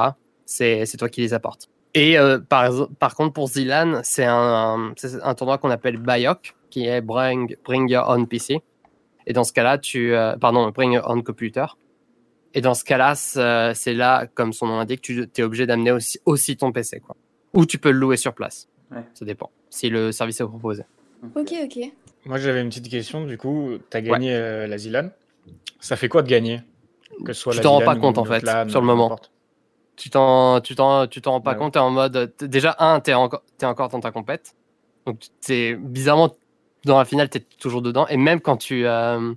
C'est 0.46 0.98
toi 0.98 1.10
qui 1.10 1.20
les 1.20 1.34
apportes. 1.34 1.70
Et 1.94 2.18
euh, 2.18 2.40
par, 2.40 2.88
par 2.98 3.14
contre, 3.16 3.34
pour 3.34 3.50
Zilan, 3.50 4.00
c'est 4.04 4.24
un, 4.26 4.94
un, 5.22 5.36
tournoi 5.36 5.58
qu'on 5.58 5.70
appelle 5.70 5.98
BIOC, 5.98 6.56
qui 6.70 6.88
est 6.88 7.02
Bring, 7.02 7.58
Bring 7.66 7.90
Your 7.90 8.08
Own 8.10 8.26
PC. 8.28 8.62
Et 9.26 9.34
dans 9.34 9.44
ce 9.44 9.52
cas-là, 9.52 9.78
tu. 9.78 10.16
Euh, 10.16 10.38
pardon, 10.38 10.70
Bring 10.70 10.94
Your 10.94 11.10
Own 11.10 11.24
Computer. 11.24 11.66
Et 12.54 12.62
dans 12.62 12.74
ce 12.74 12.86
cas-là, 12.86 13.16
c'est 13.76 13.94
là, 13.94 14.26
comme 14.34 14.54
son 14.54 14.68
nom 14.68 14.78
l'indique, 14.78 15.02
tu 15.02 15.30
es 15.36 15.44
obligé 15.44 15.66
d'amener 15.66 15.92
aussi, 15.92 16.20
aussi 16.26 16.56
ton 16.56 16.72
PC. 16.72 17.02
Quoi. 17.02 17.18
Ou 17.54 17.66
tu 17.66 17.78
peux 17.78 17.92
le 17.92 18.00
louer 18.00 18.18
sur 18.18 18.34
place. 18.34 18.70
Ça 19.14 19.26
dépend, 19.26 19.52
si 19.70 19.90
le 19.90 20.14
service 20.14 20.40
est 20.40 20.46
proposé. 20.46 20.84
Ok, 21.36 21.54
ok. 21.62 21.92
Moi, 22.26 22.38
j'avais 22.38 22.62
une 22.62 22.70
petite 22.70 22.90
question. 22.90 23.26
Du 23.26 23.38
coup, 23.38 23.72
tu 23.92 23.98
as 23.98 24.02
gagné 24.02 24.32
la 24.66 24.78
Zilan. 24.78 25.10
Ça 25.82 25.98
fait 25.98 26.08
quoi 26.08 26.22
de 26.24 26.30
gagner? 26.30 26.62
Que 27.26 27.34
soit 27.34 27.54
tu 27.54 27.62
t'en 27.62 27.74
rends 27.74 27.86
pas 27.86 27.96
compte 27.96 28.18
en 28.18 28.26
fait 28.26 28.46
sur 28.70 28.82
le 28.82 28.88
moment. 28.88 29.18
Tu 29.96 30.12
t'en, 30.12 30.62
tu 30.62 30.76
t'en, 30.76 31.08
tu 31.08 31.22
t'en 31.22 31.32
rends 31.32 31.42
pas 31.42 31.56
compte. 31.56 31.74
T'es 31.74 31.80
en 31.80 31.90
mode, 31.90 32.34
déjà 32.40 32.76
un, 32.80 33.00
t'es 33.00 33.14
encore, 33.14 33.42
es 33.60 33.66
encore 33.66 33.90
dans 33.90 34.00
ta 34.00 34.12
compète. 34.12 34.56
Donc 35.06 35.22
c'est 35.42 35.76
bizarrement 35.76 36.36
dans 36.86 36.98
la 36.98 37.06
finale, 37.06 37.30
t'es 37.30 37.40
toujours 37.40 37.82
dedans. 37.82 38.08
Et 38.08 38.18
même 38.18 38.40
quand 38.40 38.58
tu, 38.58 38.86
euh, 38.86 39.34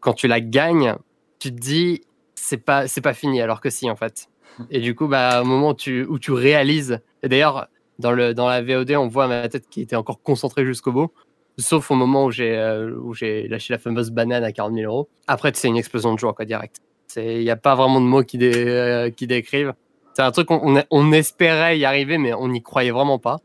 quand 0.00 0.12
tu 0.12 0.28
la 0.28 0.40
gagnes, 0.40 0.94
tu 1.38 1.52
te 1.52 1.60
dis, 1.60 2.02
c'est 2.34 2.58
pas, 2.58 2.86
c'est 2.86 3.00
pas 3.00 3.14
fini. 3.14 3.40
Alors 3.40 3.60
que 3.60 3.70
si 3.70 3.90
en 3.90 3.96
fait. 3.96 4.28
Et 4.70 4.78
du 4.80 4.94
coup, 4.94 5.08
bah, 5.08 5.42
au 5.42 5.44
moment 5.44 5.70
où 5.70 5.74
tu, 5.74 6.04
où 6.04 6.18
tu 6.20 6.30
réalises. 6.30 7.00
Et 7.24 7.28
d'ailleurs, 7.28 7.66
dans 7.98 8.12
le, 8.12 8.34
dans 8.34 8.48
la 8.48 8.62
VOD, 8.62 8.92
on 8.92 9.08
voit 9.08 9.26
ma 9.26 9.48
tête 9.48 9.68
qui 9.68 9.80
était 9.80 9.96
encore 9.96 10.22
concentrée 10.22 10.64
jusqu'au 10.64 10.92
bout 10.92 11.10
sauf 11.58 11.90
au 11.90 11.94
moment 11.94 12.26
où 12.26 12.30
j'ai 12.30 12.56
euh, 12.56 12.94
où 12.96 13.14
j'ai 13.14 13.48
lâché 13.48 13.72
la 13.72 13.78
fameuse 13.78 14.10
banane 14.10 14.44
à 14.44 14.52
40 14.52 14.74
000 14.74 14.90
euros. 14.90 15.08
Après, 15.26 15.52
c'est 15.54 15.68
une 15.68 15.76
explosion 15.76 16.14
de 16.14 16.18
joie, 16.18 16.32
quoi, 16.32 16.44
direct. 16.44 16.80
Il 17.16 17.40
n'y 17.40 17.50
a 17.50 17.56
pas 17.56 17.74
vraiment 17.74 18.00
de 18.00 18.06
mots 18.06 18.24
qui, 18.24 18.38
euh, 18.42 19.10
qui 19.10 19.26
décrivent. 19.26 19.74
C'est 20.14 20.22
un 20.22 20.30
truc 20.30 20.48
qu'on 20.48 20.82
on, 20.90 21.12
espérait 21.12 21.78
y 21.78 21.84
arriver, 21.84 22.18
mais 22.18 22.34
on 22.34 22.48
n'y 22.48 22.62
croyait 22.62 22.90
vraiment 22.90 23.18
pas. 23.18 23.38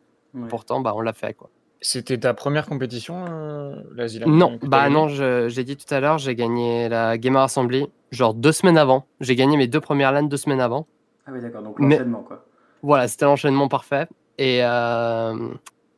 Pourtant, 0.47 0.79
bah, 0.79 0.93
on 0.95 1.01
l'a 1.01 1.13
fait, 1.13 1.33
quoi. 1.33 1.49
C'était 1.81 2.17
ta 2.17 2.33
première 2.33 2.67
compétition, 2.67 3.25
euh, 3.29 3.75
la 3.95 4.07
Non, 4.27 4.59
bah 4.61 4.89
non, 4.89 5.07
j'ai 5.07 5.63
dit 5.63 5.77
tout 5.77 5.91
à 5.93 5.99
l'heure, 5.99 6.17
j'ai 6.17 6.35
gagné 6.35 6.89
la 6.89 7.17
Gamer 7.17 7.41
Assembly, 7.41 7.87
genre 8.11 8.33
deux 8.33 8.51
semaines 8.51 8.77
avant. 8.77 9.05
J'ai 9.21 9.35
gagné 9.35 9.55
mes 9.55 9.67
deux 9.67 9.79
premières 9.79 10.11
LAN 10.11 10.23
deux 10.23 10.37
semaines 10.37 10.61
avant. 10.61 10.87
Ah 11.25 11.31
oui, 11.33 11.41
d'accord, 11.41 11.63
donc 11.63 11.79
l'enchaînement, 11.79 12.21
quoi. 12.21 12.45
Voilà, 12.81 13.07
c'était 13.07 13.25
l'enchaînement 13.25 13.67
parfait. 13.67 14.07
Et, 14.37 14.61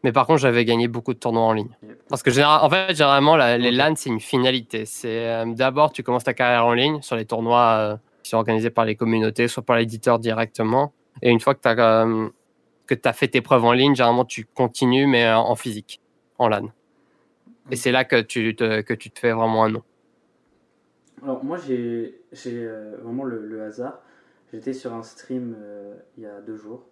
mais 0.03 0.11
par 0.11 0.25
contre, 0.25 0.39
j'avais 0.39 0.65
gagné 0.65 0.87
beaucoup 0.87 1.13
de 1.13 1.19
tournois 1.19 1.43
en 1.43 1.53
ligne. 1.53 1.75
Parce 2.09 2.23
que 2.23 2.31
en 2.41 2.69
fait, 2.69 2.95
généralement, 2.95 3.35
les 3.35 3.71
LAN, 3.71 3.93
c'est 3.95 4.09
une 4.09 4.19
finalité. 4.19 4.85
C'est 4.85 5.27
euh, 5.27 5.45
d'abord, 5.45 5.91
tu 5.91 6.01
commences 6.03 6.23
ta 6.23 6.33
carrière 6.33 6.65
en 6.65 6.73
ligne 6.73 7.01
sur 7.01 7.15
les 7.15 7.25
tournois 7.25 7.71
euh, 7.77 7.97
qui 8.23 8.31
sont 8.31 8.37
organisés 8.37 8.71
par 8.71 8.85
les 8.85 8.95
communautés, 8.95 9.47
soit 9.47 9.63
par 9.63 9.77
l'éditeur 9.77 10.17
directement. 10.17 10.93
Et 11.21 11.29
une 11.29 11.39
fois 11.39 11.53
que 11.53 11.61
tu 11.61 11.69
as, 11.69 12.05
euh, 12.05 12.29
as 13.05 13.13
fait 13.13 13.27
tes 13.27 13.41
preuves 13.41 13.63
en 13.63 13.73
ligne, 13.73 13.93
généralement, 13.95 14.25
tu 14.25 14.45
continues, 14.45 15.05
mais 15.05 15.31
en 15.31 15.55
physique, 15.55 16.01
en 16.39 16.47
LAN. 16.47 16.71
Et 17.69 17.75
c'est 17.75 17.91
là 17.91 18.03
que 18.03 18.19
tu, 18.21 18.55
te, 18.55 18.81
que 18.81 18.93
tu 18.93 19.11
te 19.11 19.19
fais 19.19 19.31
vraiment 19.31 19.63
un 19.65 19.69
nom. 19.69 19.83
Alors, 21.23 21.43
moi, 21.43 21.57
j'ai 21.57 22.15
vraiment 23.03 23.23
le, 23.23 23.45
le 23.45 23.63
hasard. 23.63 23.99
J'étais 24.51 24.73
sur 24.73 24.93
un 24.93 25.03
stream 25.03 25.55
il 26.17 26.23
y 26.23 26.25
a 26.25 26.41
deux 26.41 26.57
jours 26.57 26.90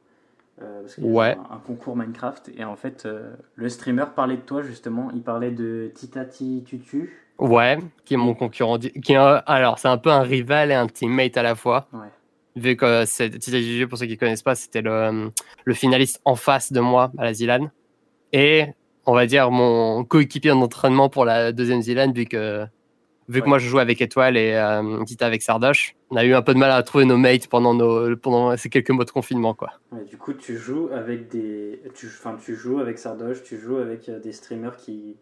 euh, 0.61 0.81
parce 0.81 0.95
qu'il 0.95 1.05
y 1.05 1.19
a 1.19 1.31
un, 1.31 1.61
concours 1.65 1.95
Minecraft 1.95 2.51
et 2.57 2.63
en 2.63 2.75
fait 2.75 3.05
euh, 3.05 3.35
le 3.55 3.69
streamer 3.69 4.05
parlait 4.15 4.37
de 4.37 4.41
toi 4.41 4.61
justement. 4.61 5.09
Il 5.13 5.21
parlait 5.21 5.51
de 5.51 5.91
Titati 5.93 6.63
Tutu. 6.65 7.27
Ouais 7.37 7.77
qui 8.05 8.15
est 8.15 8.17
mon 8.17 8.33
concurrent 8.33 8.77
qui 8.77 9.15
alors 9.15 9.79
c'est 9.79 9.87
un 9.87 9.97
peu 9.97 10.09
un 10.09 10.21
rival 10.21 10.71
et 10.71 10.75
un 10.75 10.87
teammate 10.87 11.37
à 11.37 11.43
la 11.43 11.55
fois. 11.55 11.87
Ouais. 11.93 12.07
vu 12.55 12.75
que 12.75 13.05
c'est 13.05 13.29
Titati 13.29 13.63
Tutu 13.63 13.87
pour 13.87 13.97
ceux 13.97 14.07
qui 14.07 14.17
connaissent 14.17 14.43
pas 14.43 14.55
c'était 14.55 14.81
le, 14.81 15.31
le 15.63 15.73
finaliste 15.73 16.21
en 16.25 16.35
face 16.35 16.71
de 16.71 16.79
moi 16.79 17.11
à 17.17 17.23
la 17.23 17.33
Zilan 17.33 17.69
et 18.33 18.67
on 19.05 19.13
va 19.13 19.25
dire 19.25 19.51
mon 19.51 20.03
coéquipier 20.03 20.51
d'entraînement 20.51 21.09
pour 21.09 21.25
la 21.25 21.51
deuxième 21.51 21.81
Zilan 21.81 22.11
vu 22.11 22.25
que 22.25 22.67
vu 23.29 23.41
que 23.41 23.47
moi 23.47 23.59
je 23.59 23.69
joue 23.69 23.79
avec 23.79 24.01
Étoile 24.01 24.35
et 24.35 24.53
euh, 24.55 25.03
Tita 25.05 25.25
avec 25.25 25.41
Sardoche, 25.41 25.95
on 26.09 26.15
a 26.15 26.25
eu 26.25 26.33
un 26.33 26.41
peu 26.41 26.53
de 26.53 26.59
mal 26.59 26.71
à 26.71 26.81
trouver 26.83 27.05
nos 27.05 27.17
mates 27.17 27.47
pendant, 27.47 27.73
nos, 27.73 28.15
pendant 28.17 28.55
ces 28.57 28.69
quelques 28.69 28.89
mois 28.89 29.05
de 29.05 29.11
confinement. 29.11 29.53
Quoi. 29.53 29.71
du 30.09 30.17
coup, 30.17 30.33
tu 30.33 30.57
joues 30.57 30.89
avec 30.93 31.29
des. 31.29 31.81
Tu, 31.93 32.07
enfin, 32.07 32.37
tu 32.43 32.55
joues 32.55 32.79
avec 32.79 32.97
Sardoche, 32.97 33.43
tu 33.43 33.57
joues 33.57 33.77
avec 33.77 34.09
euh, 34.09 34.19
des 34.19 34.31
streamers 34.31 34.75
qui, 34.75 35.17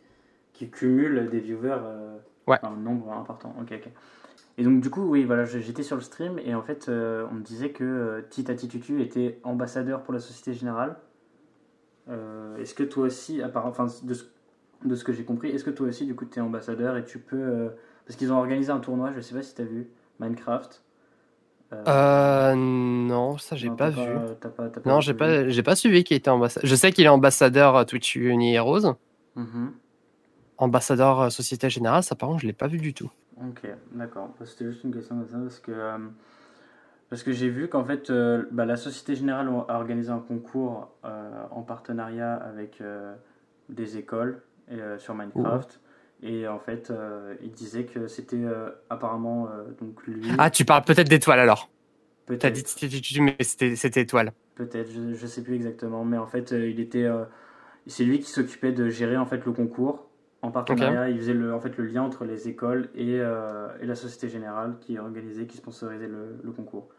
qui 0.54 0.70
cumulent 0.70 1.30
des 1.30 1.40
viewers. 1.40 1.80
Euh, 1.84 2.18
ouais. 2.48 2.58
Un 2.64 2.76
nombre 2.76 3.12
important. 3.12 3.54
Ok, 3.60 3.74
ok. 3.74 3.92
Et 4.60 4.64
donc, 4.64 4.82
du 4.82 4.90
coup, 4.90 5.04
oui, 5.04 5.24
voilà, 5.24 5.46
j'étais 5.46 5.84
sur 5.84 5.96
le 5.96 6.02
stream 6.02 6.40
et 6.40 6.56
en 6.56 6.64
fait, 6.64 6.90
on 6.90 7.36
me 7.36 7.44
disait 7.44 7.70
que 7.70 8.26
Tita 8.32 8.56
Titutu 8.56 9.04
était 9.04 9.38
ambassadeur 9.44 10.02
pour 10.02 10.16
la 10.16 10.20
Société 10.20 10.56
Générale. 10.56 10.96
Est-ce 12.58 12.74
que 12.74 12.82
toi 12.82 13.06
aussi, 13.06 13.40
à 13.44 13.50
part, 13.50 13.68
enfin, 13.68 13.86
de 14.02 14.16
ce, 14.16 14.24
de 14.84 14.96
ce 14.96 15.04
que 15.04 15.14
j'ai 15.14 15.26
compris, 15.26 15.50
est-ce 15.50 15.64
que 15.64 15.70
toi 15.70 15.86
aussi, 15.86 16.08
du 16.08 16.16
coup, 16.16 16.26
tu 16.26 16.40
es 16.40 16.42
ambassadeur 16.42 16.98
et 16.98 17.06
tu 17.06 17.20
peux 17.20 17.70
parce 18.08 18.16
qu'ils 18.16 18.32
ont 18.32 18.38
organisé 18.38 18.72
un 18.72 18.80
tournoi, 18.80 19.12
je 19.14 19.20
sais 19.20 19.36
pas 19.36 19.44
si 19.44 19.54
tu 19.54 19.62
as 19.62 19.66
vu, 19.66 19.88
Minecraft. 20.20 20.84
euh, 21.74 22.56
non, 22.56 23.38
ça 23.38 23.56
j'ai 23.56 23.70
pas, 23.70 23.90
vu. 23.90 24.02
non, 24.86 25.02
j'ai 25.02 25.14
pas, 25.14 25.50
j'ai 25.50 25.64
pas 25.64 25.76
suivi 25.76 26.04
qui 26.04 26.14
était 26.14 26.30
ambassadeur. 26.30 26.68
Je 26.68 26.76
sais 26.76 26.92
qu'il 26.92 27.06
est 27.06 27.10
ambassadeur 27.10 27.86
Twitch 27.86 28.16
Uni 28.16 28.56
Heroes. 28.56 28.96
Mm-hmm. 29.36 29.70
Ambassadeur 30.60 31.32
Société 31.32 31.70
Générale, 31.70 32.04
ça 32.04 32.16
par 32.16 32.30
contre, 32.30 32.42
je 32.42 32.48
l'ai 32.48 32.54
pas 32.54 32.68
vu 32.68 32.78
du 32.78 32.94
tout. 32.94 33.12
Ok, 33.38 33.68
d'accord. 33.92 34.30
Bah, 34.40 34.46
c'était 34.46 34.66
juste 34.66 34.84
une 34.84 34.94
question 34.94 35.18
comme 35.18 35.28
ça 35.28 35.38
parce 35.38 35.60
que 35.60 35.72
parce 37.10 37.24
que 37.24 37.32
j'ai 37.32 37.50
vu 37.50 37.70
qu'en 37.70 37.86
fait, 37.86 38.10
euh, 38.10 38.46
bah, 38.52 38.66
la 38.66 38.76
Société 38.76 39.16
Générale 39.16 39.48
a 39.70 39.78
organisé 39.78 40.12
un 40.12 40.20
concours 40.20 40.90
euh, 41.06 41.44
en 41.52 41.62
partenariat 41.62 42.34
avec 42.34 42.82
euh, 42.82 43.16
des 43.70 43.98
écoles 43.98 44.42
sur 44.98 45.16
Minecraft. 45.16 45.80
Et 46.24 46.48
en 46.48 46.60
fait, 46.60 46.92
il 47.42 47.52
disait 47.52 47.86
que 47.86 48.08
c'était 48.08 48.44
apparemment 48.90 49.50
donc 49.80 50.04
lui. 50.08 50.28
Ah, 50.40 50.50
tu 50.50 50.66
parles 50.66 50.84
peut-être 50.84 51.10
d'étoile 51.10 51.40
alors 51.40 51.70
Peut-être. 52.26 52.42
T'as 52.42 52.88
dit 52.88 53.22
mais 53.22 53.38
c'était 53.42 54.02
étoile. 54.02 54.34
Peut-être, 54.56 54.92
je, 54.92 55.00
ne 55.00 55.28
sais 55.28 55.44
plus 55.44 55.56
exactement. 55.56 56.04
Mais 56.04 56.18
en 56.18 56.26
fait, 56.26 56.52
il 56.52 56.80
était. 56.80 57.08
c'est 57.86 58.04
lui 58.04 58.20
qui 58.20 58.30
s'occupait 58.32 58.72
de 58.72 58.90
gérer 58.90 59.16
en 59.16 59.28
fait 59.28 59.46
le 59.46 59.52
concours. 59.52 60.08
En 60.42 60.52
partenariat, 60.52 61.10
il 61.10 61.18
faisait 61.18 61.34
le, 61.34 61.54
en 61.54 61.60
fait, 61.60 61.78
le 61.78 61.86
lien 61.86 62.02
entre 62.02 62.26
les 62.26 62.48
écoles 62.48 62.90
et, 62.96 63.18
et 63.18 63.86
la 63.86 63.96
Société 63.96 64.28
Générale 64.28 64.78
qui 64.82 64.98
organisait, 64.98 65.46
qui 65.46 65.58
sponsorisait 65.58 66.08
le, 66.08 66.40
le 66.44 66.52
concours. 66.52 66.90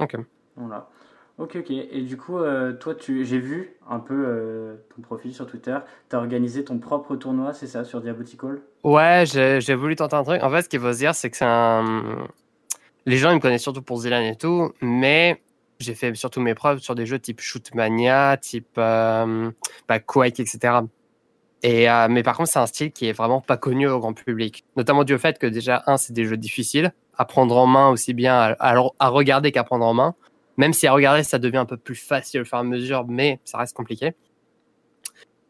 Ok. 0.00 0.16
Voilà. 0.56 0.88
Ok, 1.38 1.56
ok. 1.56 1.70
Et 1.70 2.02
du 2.02 2.16
coup, 2.16 2.38
euh, 2.38 2.72
toi, 2.72 2.94
tu, 2.94 3.24
j'ai 3.24 3.38
vu 3.38 3.76
un 3.90 3.98
peu 3.98 4.14
euh, 4.14 4.76
ton 4.94 5.02
profil 5.02 5.34
sur 5.34 5.46
Twitter. 5.46 5.76
Tu 6.08 6.14
as 6.14 6.18
organisé 6.18 6.64
ton 6.64 6.78
propre 6.78 7.16
tournoi, 7.16 7.52
c'est 7.52 7.66
ça, 7.66 7.84
sur 7.84 8.00
Diabotical 8.00 8.60
Ouais, 8.84 9.24
j'ai, 9.26 9.74
voulu 9.74 9.96
tenter 9.96 10.14
un 10.14 10.22
truc. 10.22 10.42
En 10.42 10.50
fait, 10.50 10.62
ce 10.62 10.68
qu'il 10.68 10.78
faut 10.78 10.92
se 10.92 10.98
dire, 10.98 11.14
c'est 11.14 11.30
que 11.30 11.36
c'est 11.36 11.44
un. 11.44 12.28
Les 13.06 13.16
gens, 13.16 13.30
ils 13.30 13.36
me 13.36 13.40
connaissent 13.40 13.62
surtout 13.62 13.82
pour 13.82 13.98
Zilan 13.98 14.20
et 14.20 14.36
tout, 14.36 14.72
mais 14.80 15.42
j'ai 15.80 15.94
fait 15.94 16.14
surtout 16.14 16.40
mes 16.40 16.54
preuves 16.54 16.78
sur 16.78 16.94
des 16.94 17.04
jeux 17.04 17.18
type 17.18 17.40
Shootmania, 17.40 18.36
type 18.36 18.78
euh, 18.78 19.50
bah, 19.88 19.98
Quake, 19.98 20.38
etc. 20.38 20.78
Et, 21.64 21.86
mais 22.10 22.22
par 22.22 22.36
contre, 22.36 22.50
c'est 22.50 22.58
un 22.58 22.66
style 22.66 22.92
qui 22.92 23.08
est 23.08 23.12
vraiment 23.12 23.40
pas 23.40 23.56
connu 23.56 23.88
au 23.88 23.98
grand 23.98 24.12
public. 24.12 24.64
Notamment 24.76 25.02
du 25.02 25.18
fait 25.18 25.38
que 25.38 25.46
déjà, 25.46 25.82
un, 25.86 25.96
c'est 25.96 26.12
des 26.12 26.26
jeux 26.26 26.36
difficiles 26.36 26.92
à 27.16 27.24
prendre 27.24 27.56
en 27.56 27.66
main 27.66 27.88
aussi 27.88 28.14
bien 28.14 28.54
à, 28.58 29.08
regarder 29.08 29.52
qu'à 29.52 29.64
prendre 29.64 29.86
en 29.86 29.94
main. 29.94 30.14
Même 30.56 30.72
si 30.72 30.86
à 30.86 30.92
regarder, 30.92 31.22
ça 31.22 31.38
devient 31.38 31.58
un 31.58 31.66
peu 31.66 31.76
plus 31.76 31.94
facile 31.94 32.42
au 32.42 32.44
fur 32.44 32.58
et 32.58 32.60
à 32.60 32.64
mesure, 32.64 33.04
mais 33.08 33.40
ça 33.44 33.58
reste 33.58 33.74
compliqué. 33.74 34.12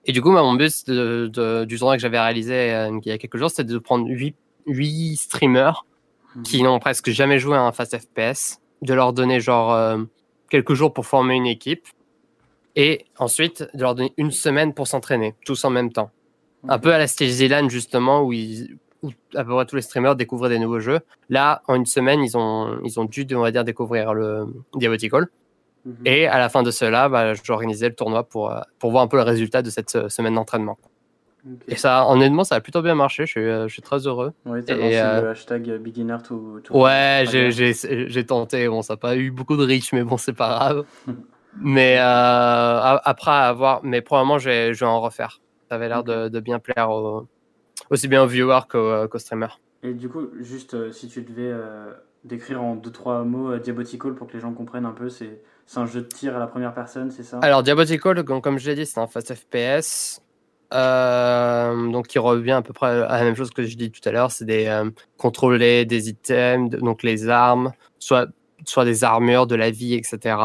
Et 0.06 0.12
du 0.12 0.20
coup, 0.20 0.30
mon 0.30 0.54
but 0.54 0.86
de, 0.86 1.64
du 1.64 1.78
tournoi 1.78 1.96
que 1.96 2.02
j'avais 2.02 2.20
réalisé 2.20 2.72
euh, 2.72 2.98
il 3.04 3.08
y 3.08 3.12
a 3.12 3.18
quelques 3.18 3.36
jours, 3.36 3.50
c'était 3.50 3.64
de 3.64 3.78
prendre 3.78 4.06
8, 4.08 4.36
8 4.66 5.16
streamers 5.16 5.86
mhm. 6.36 6.42
qui 6.42 6.62
n'ont 6.62 6.78
presque 6.78 7.10
jamais 7.10 7.38
joué 7.38 7.56
à 7.56 7.62
un 7.62 7.72
fast 7.72 7.96
FPS, 7.98 8.60
de 8.82 8.92
leur 8.92 9.12
donner 9.12 9.40
genre 9.40 9.72
euh, 9.72 9.98
quelques 10.50 10.74
jours 10.74 10.92
pour 10.92 11.06
former 11.06 11.34
une 11.34 11.46
équipe, 11.46 11.86
et 12.76 13.06
ensuite 13.18 13.66
de 13.74 13.80
leur 13.80 13.94
donner 13.94 14.12
une 14.16 14.30
semaine 14.30 14.74
pour 14.74 14.88
s'entraîner, 14.88 15.34
tous 15.44 15.64
en 15.64 15.70
même 15.70 15.92
temps. 15.92 16.10
Un 16.68 16.78
peu 16.78 16.92
à 16.92 16.98
la 16.98 17.06
Stage 17.06 17.28
Zealand, 17.28 17.68
justement, 17.68 18.22
où 18.22 18.32
ils, 18.32 18.78
où 19.04 19.10
à 19.34 19.44
peu 19.44 19.54
près 19.54 19.66
tous 19.66 19.76
les 19.76 19.82
streamers 19.82 20.16
découvraient 20.16 20.48
des 20.48 20.58
nouveaux 20.58 20.80
jeux. 20.80 21.00
Là, 21.28 21.62
en 21.68 21.74
une 21.74 21.86
semaine, 21.86 22.22
ils 22.22 22.36
ont, 22.36 22.78
ils 22.84 22.98
ont 22.98 23.04
dû, 23.04 23.26
on 23.34 23.40
va 23.40 23.50
dire, 23.50 23.64
découvrir 23.64 24.14
le 24.14 24.46
Diabotical. 24.74 25.28
Mhm. 25.84 25.96
Et 26.06 26.26
à 26.26 26.38
la 26.38 26.48
fin 26.48 26.62
de 26.62 26.70
cela, 26.70 27.08
bah, 27.08 27.34
j'organisais 27.34 27.88
le 27.88 27.94
tournoi 27.94 28.24
pour, 28.24 28.50
euh, 28.50 28.60
pour 28.78 28.90
voir 28.90 29.02
un 29.02 29.06
peu 29.06 29.16
le 29.16 29.22
résultat 29.22 29.62
de 29.62 29.70
cette 29.70 29.94
euh, 29.96 30.08
semaine 30.08 30.34
d'entraînement. 30.34 30.78
Et 31.68 31.76
ça, 31.76 32.08
honnêtement, 32.08 32.42
ça 32.42 32.54
a 32.54 32.60
plutôt 32.62 32.80
bien 32.80 32.94
marché. 32.94 33.26
Je 33.26 33.30
suis, 33.32 33.40
euh, 33.40 33.68
je 33.68 33.72
suis 33.74 33.82
très 33.82 34.06
heureux. 34.06 34.32
Oui, 34.46 34.64
t'as 34.64 34.76
lancé 34.76 35.22
le 35.22 35.28
hashtag 35.28 35.76
beginner 35.76 36.16
to, 36.26 36.62
Ouais, 36.70 37.24
j'ai 37.28 38.26
tenté. 38.26 38.66
Bon, 38.66 38.80
ça 38.80 38.94
n'a 38.94 38.96
pas 38.96 39.14
eu 39.16 39.30
beaucoup 39.30 39.58
de 39.58 39.66
reach, 39.66 39.92
mais 39.92 40.04
bon, 40.04 40.16
c'est 40.16 40.32
pas 40.32 40.48
grave. 40.48 40.84
mais 41.60 41.98
après 41.98 43.30
avoir, 43.30 43.84
mais 43.84 44.00
probablement, 44.00 44.38
je 44.38 44.48
vais, 44.48 44.74
je 44.74 44.80
vais 44.80 44.90
en 44.90 45.02
refaire. 45.02 45.42
Ça 45.68 45.74
avait 45.74 45.88
l'air 45.88 46.02
de, 46.02 46.28
de, 46.28 46.40
bien 46.40 46.58
plaire 46.60 46.88
aux, 46.90 47.26
aussi 47.90 48.08
bien 48.08 48.22
au 48.22 48.26
viewer 48.26 48.60
euh, 48.74 49.08
qu'au 49.08 49.18
streamer. 49.18 49.48
Et 49.82 49.92
du 49.92 50.08
coup, 50.08 50.28
juste 50.40 50.74
euh, 50.74 50.92
si 50.92 51.08
tu 51.08 51.22
devais 51.22 51.50
euh, 51.52 51.92
décrire 52.24 52.62
en 52.62 52.74
deux 52.74 52.90
trois 52.90 53.24
mots 53.24 53.56
Diabotical 53.58 54.14
pour 54.14 54.26
que 54.26 54.32
les 54.32 54.40
gens 54.40 54.52
comprennent 54.52 54.86
un 54.86 54.92
peu, 54.92 55.08
c'est 55.08 55.40
un 55.76 55.86
jeu 55.86 56.02
de 56.02 56.06
tir 56.06 56.36
à 56.36 56.38
la 56.38 56.46
première 56.46 56.74
personne, 56.74 57.10
c'est 57.10 57.22
ça? 57.22 57.38
Alors 57.42 57.62
Diabotical, 57.62 58.24
comme 58.24 58.58
je 58.58 58.70
l'ai 58.70 58.76
dit, 58.76 58.86
c'est 58.86 59.00
un 59.00 59.06
fast 59.06 59.34
FPS. 59.34 60.20
donc 60.70 62.06
qui 62.06 62.18
revient 62.18 62.52
à 62.52 62.62
peu 62.62 62.72
près 62.72 63.02
à 63.02 63.18
la 63.18 63.24
même 63.24 63.36
chose 63.36 63.50
que 63.50 63.64
je 63.64 63.76
dis 63.76 63.90
tout 63.90 64.06
à 64.08 64.12
l'heure, 64.12 64.30
c'est 64.30 64.46
des 64.46 64.82
contrôler 65.18 65.84
des 65.84 66.08
items, 66.08 66.70
donc 66.70 67.02
les 67.02 67.28
armes, 67.28 67.72
soit 67.98 68.28
soit 68.66 68.86
des 68.86 69.04
armures, 69.04 69.46
de 69.46 69.56
la 69.56 69.70
vie, 69.70 69.94
etc. 69.94 70.36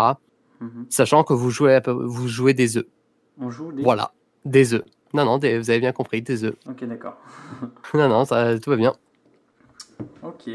Mhm. 0.59 0.87
Sachant 0.89 1.23
que 1.23 1.33
vous 1.33 1.49
jouez 1.49 1.79
vous 1.85 2.27
jouez 2.27 2.53
des 2.53 2.77
œufs. 2.77 2.85
On 3.39 3.49
joue 3.49 3.71
des 3.71 3.81
voilà 3.81 4.11
des 4.45 4.73
œufs. 4.73 4.83
Non, 5.13 5.25
non, 5.25 5.37
vous 5.37 5.45
avez 5.45 5.79
bien 5.79 5.91
compris, 5.91 6.21
des 6.21 6.43
œufs. 6.43 6.55
Ok, 6.67 6.83
d'accord. 6.85 7.17
non, 7.93 8.07
non, 8.07 8.25
ça, 8.25 8.59
tout 8.59 8.69
va 8.69 8.75
bien. 8.75 8.93
Ok. 10.23 10.49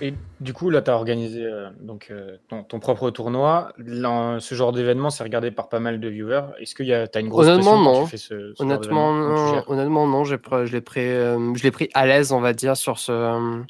Et 0.00 0.14
du 0.40 0.52
coup, 0.52 0.70
là, 0.70 0.82
tu 0.82 0.90
as 0.90 0.94
organisé 0.94 1.44
euh, 1.44 1.68
donc, 1.80 2.08
euh, 2.10 2.36
ton, 2.48 2.80
propre 2.80 3.10
tournoi. 3.10 3.72
ce 3.78 4.54
genre 4.54 4.72
d'événement, 4.72 5.10
c'est 5.10 5.22
regardé 5.22 5.50
par 5.50 5.68
pas 5.68 5.80
mal 5.80 6.00
de 6.00 6.08
viewers. 6.08 6.44
Est-ce 6.58 6.74
que 6.74 6.82
tu 6.82 6.92
as 6.92 7.20
une 7.20 7.28
grosse 7.28 7.46
honnêtement, 7.46 7.78
non. 7.78 7.92
Quand 7.92 8.04
tu 8.04 8.10
fais 8.10 8.16
ce, 8.16 8.54
ce 8.54 8.62
honnêtement, 8.62 9.12
non. 9.12 9.62
honnêtement, 9.66 10.06
non. 10.06 10.24
Je 10.24 10.34
l'ai 10.72 10.80
pris, 10.80 11.00
euh, 11.00 11.52
pris 11.72 11.90
à 11.94 12.06
l'aise, 12.06 12.32
on 12.32 12.40
va 12.40 12.52
dire, 12.52 12.76
sur 12.76 12.98
ce. 12.98 13.62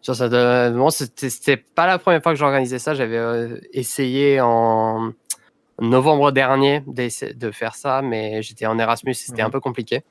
Sur 0.00 0.16
ça, 0.16 0.28
c'était 1.14 1.56
pas 1.56 1.86
la 1.86 1.96
première 2.00 2.20
fois 2.20 2.32
que 2.32 2.38
j'organisais 2.38 2.80
ça. 2.80 2.92
J'avais 2.92 3.60
essayé 3.72 4.40
en, 4.40 5.12
novembre 5.80 6.32
dernier 6.32 6.82
de 6.86 7.50
faire 7.50 7.74
ça, 7.74 8.02
mais 8.02 8.42
j'étais 8.42 8.66
en 8.66 8.78
Erasmus, 8.78 9.14
c'était 9.14 9.42
un 9.42 9.46
mhm. 9.46 9.52
peu 9.52 9.60
compliqué. 9.60 10.02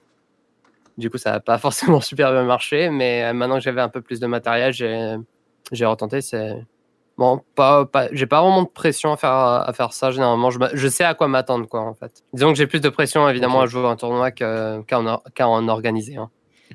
Du 0.98 1.10
coup, 1.10 1.18
ça 1.18 1.32
n'a 1.32 1.40
pas 1.40 1.58
forcément 1.60 2.02
super 2.02 2.32
bien 2.32 2.44
marché, 2.44 2.90
mais 2.90 3.24
euh, 3.24 3.34
maintenant 3.34 3.56
que 3.56 3.64
j'avais 3.64 3.82
un 3.82 3.90
peu 3.90 4.02
plus 4.02 4.20
de 4.20 4.28
matériel, 4.28 4.74
j'ai 4.74 5.86
retenté. 5.86 6.22
C'est 6.22 6.56
bon, 7.18 7.42
pas, 7.56 7.86
pas 7.86 8.08
j'ai 8.12 8.26
pas 8.26 8.42
vraiment 8.42 8.64
de 8.64 8.68
pression 8.68 9.12
à 9.14 9.18
faire 9.18 9.32
à 9.32 9.72
faire 9.74 9.94
ça. 9.94 10.12
Généralement, 10.12 10.52
je, 10.52 10.60
je 10.74 10.88
sais 10.88 11.04
à 11.04 11.14
quoi 11.14 11.28
m'attendre, 11.28 11.68
quoi, 11.68 11.82
en 11.82 11.94
fait. 11.94 12.24
Disons 12.34 12.50
que 12.50 12.56
j'ai 12.56 12.68
plus 12.68 12.82
de 12.82 12.90
pression 12.90 13.28
évidemment 13.30 13.62
à 13.62 13.66
jouer 13.68 13.86
un 13.86 13.96
tournoi 13.96 14.32
qu'à 14.32 14.82
en, 15.00 15.68
organiser. 15.68 16.18
Hein. 16.18 16.30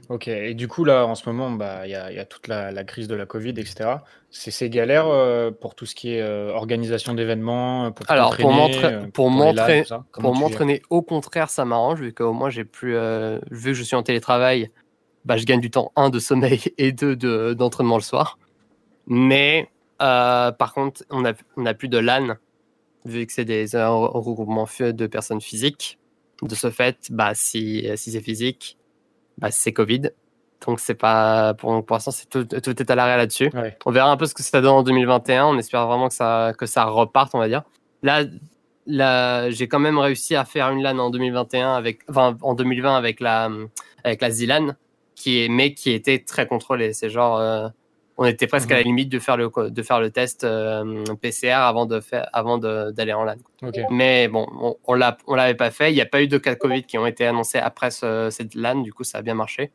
Ok, 0.08 0.28
et 0.28 0.54
du 0.54 0.68
coup, 0.68 0.84
là, 0.84 1.04
en 1.04 1.16
ce 1.16 1.28
moment, 1.28 1.50
bah, 1.50 1.86
il 1.86 1.90
y, 1.90 1.94
a, 1.94 2.24
toute 2.24 2.46
la, 2.46 2.84
crise 2.84 3.08
de 3.08 3.16
la 3.16 3.26
Covid, 3.26 3.50
etc. 3.50 3.96
C'est 4.30 4.68
galère 4.68 5.08
euh, 5.08 5.50
pour 5.50 5.74
tout 5.74 5.84
ce 5.84 5.96
qui 5.96 6.12
est 6.12 6.22
euh, 6.22 6.52
organisation 6.52 7.14
d'événements, 7.14 7.90
pour 7.90 8.08
Alors, 8.08 8.36
pour 8.36 8.52
m'entraîner, 8.52 9.08
pour 9.12 9.30
m'entraîner, 9.30 10.82
au 10.90 11.02
contraire, 11.02 11.50
ça 11.50 11.64
m'arrange, 11.64 12.00
vu 12.00 12.12
qu'au 12.12 12.32
moins, 12.32 12.50
j'ai 12.50 12.64
plus, 12.64 12.94
euh, 12.94 13.40
vu 13.50 13.72
que 13.72 13.74
je 13.74 13.82
suis 13.82 13.96
en 13.96 14.04
télétravail, 14.04 14.70
bah, 15.24 15.36
je 15.36 15.44
gagne 15.44 15.60
du 15.60 15.70
temps, 15.70 15.90
un, 15.96 16.08
de 16.08 16.20
sommeil 16.20 16.60
et 16.78 16.92
deux, 16.92 17.16
d'entraînement 17.56 17.96
le 17.96 18.02
soir. 18.02 18.38
Mais, 19.08 19.68
par 19.98 20.72
contre, 20.72 21.04
on 21.10 21.22
n'a 21.22 21.32
on 21.56 21.66
a 21.66 21.74
plus 21.74 21.88
de 21.88 21.98
LAN, 21.98 22.36
vu 23.06 23.26
que 23.26 23.32
c'est 23.32 23.44
des 23.44 23.66
regroupements 23.74 24.68
de 24.78 25.06
personnes 25.08 25.40
physiques. 25.40 25.98
De 26.42 26.54
ce 26.54 26.70
fait, 26.70 27.08
bah, 27.10 27.32
si, 27.34 27.88
si 27.96 28.12
c'est 28.12 28.20
physique, 28.20 28.76
bah, 29.38 29.50
c'est 29.50 29.72
Covid. 29.72 30.10
Donc 30.66 30.80
c'est 30.80 30.94
pas 30.94 31.54
pour, 31.54 31.84
pour 31.84 31.96
l'instant 31.96 32.10
c'est 32.10 32.28
tout, 32.28 32.44
tout, 32.44 32.82
est 32.82 32.90
à 32.90 32.94
l'arrêt 32.94 33.16
là-dessus. 33.16 33.50
On 33.84 33.90
verra 33.90 34.10
un 34.10 34.16
peu 34.16 34.26
ce 34.26 34.34
que 34.34 34.42
ça 34.42 34.60
donne 34.60 34.72
en 34.72 34.82
2021. 34.82 35.46
On 35.46 35.58
espère 35.58 35.86
vraiment 35.86 36.08
que 36.08 36.14
ça 36.14 36.52
que 36.56 36.66
ça 36.66 36.84
reparte, 36.84 37.34
on 37.34 37.38
va 37.38 37.48
dire. 37.48 37.62
Là, 38.02 38.24
là 38.86 39.50
j'ai 39.50 39.68
quand 39.68 39.78
même 39.78 39.98
réussi 39.98 40.34
à 40.34 40.44
faire 40.44 40.70
une 40.70 40.82
LAN 40.82 40.98
en 40.98 41.10
2021 41.10 41.74
avec, 41.74 42.00
enfin 42.08 42.36
en 42.40 42.54
2020 42.54 42.96
avec 42.96 43.20
la 43.20 43.50
avec 44.02 44.22
la 44.22 44.30
Zilan, 44.30 44.74
qui 45.14 45.42
est 45.42 45.48
mais 45.48 45.74
qui 45.74 45.90
était 45.90 46.20
très 46.20 46.46
contrôlée. 46.46 46.94
C'est 46.94 47.10
genre 47.10 47.38
euh, 47.38 47.68
on 48.18 48.24
était 48.24 48.46
presque 48.46 48.70
à 48.70 48.74
la 48.74 48.80
mhm. 48.80 48.86
limite 48.86 49.08
de 49.10 49.18
faire 49.18 49.36
le 49.36 49.50
de 49.70 49.82
faire 49.82 50.00
le 50.00 50.10
test 50.10 50.44
euh, 50.44 51.04
PCR 51.20 51.52
avant 51.52 51.86
de 51.86 52.00
faire 52.00 52.28
avant 52.32 52.58
d'aller 52.58 53.12
en 53.12 53.24
LAN. 53.24 53.36
Mais 53.90 54.28
bon, 54.28 54.46
on, 54.60 54.76
on 54.84 54.94
l'a 54.94 55.18
on 55.26 55.34
l'avait 55.34 55.54
pas 55.54 55.70
fait. 55.70 55.92
Il 55.92 55.94
n'y 55.94 56.00
a 56.00 56.06
pas 56.06 56.22
eu 56.22 56.28
de 56.28 56.38
cas 56.38 56.54
de 56.54 56.58
Covid 56.58 56.84
qui 56.84 56.96
ont 56.98 57.06
été 57.06 57.26
annoncés 57.26 57.58
après 57.58 57.90
cette 57.90 58.54
LAN. 58.54 58.76
Du 58.80 58.92
coup, 58.92 59.04
ça 59.04 59.18
a 59.18 59.22
bien 59.22 59.34
marché. 59.34 59.70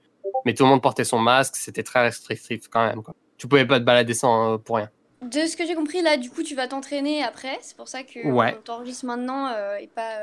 Mais 0.45 0.53
tout 0.53 0.63
le 0.63 0.69
monde 0.69 0.81
portait 0.81 1.03
son 1.03 1.19
masque. 1.19 1.55
C'était 1.55 1.83
très 1.83 2.01
restrictif 2.01 2.67
quand 2.67 2.85
même. 2.85 3.03
Quoi. 3.03 3.15
Tu 3.37 3.47
pouvais 3.47 3.65
pas 3.65 3.79
te 3.79 3.85
balader 3.85 4.13
sans 4.15 4.53
euh, 4.53 4.57
pour 4.57 4.77
rien. 4.77 4.89
De 5.21 5.45
ce 5.45 5.55
que 5.55 5.67
j'ai 5.67 5.75
compris, 5.75 6.01
là, 6.01 6.17
du 6.17 6.31
coup, 6.31 6.41
tu 6.41 6.55
vas 6.55 6.67
t'entraîner 6.67 7.23
après. 7.23 7.59
C'est 7.61 7.77
pour 7.77 7.87
ça 7.87 8.01
que 8.01 8.27
ouais. 8.27 8.55
on 8.57 8.61
t'enregistre 8.61 9.05
maintenant 9.05 9.49
euh, 9.49 9.75
et 9.75 9.85
pas 9.85 10.15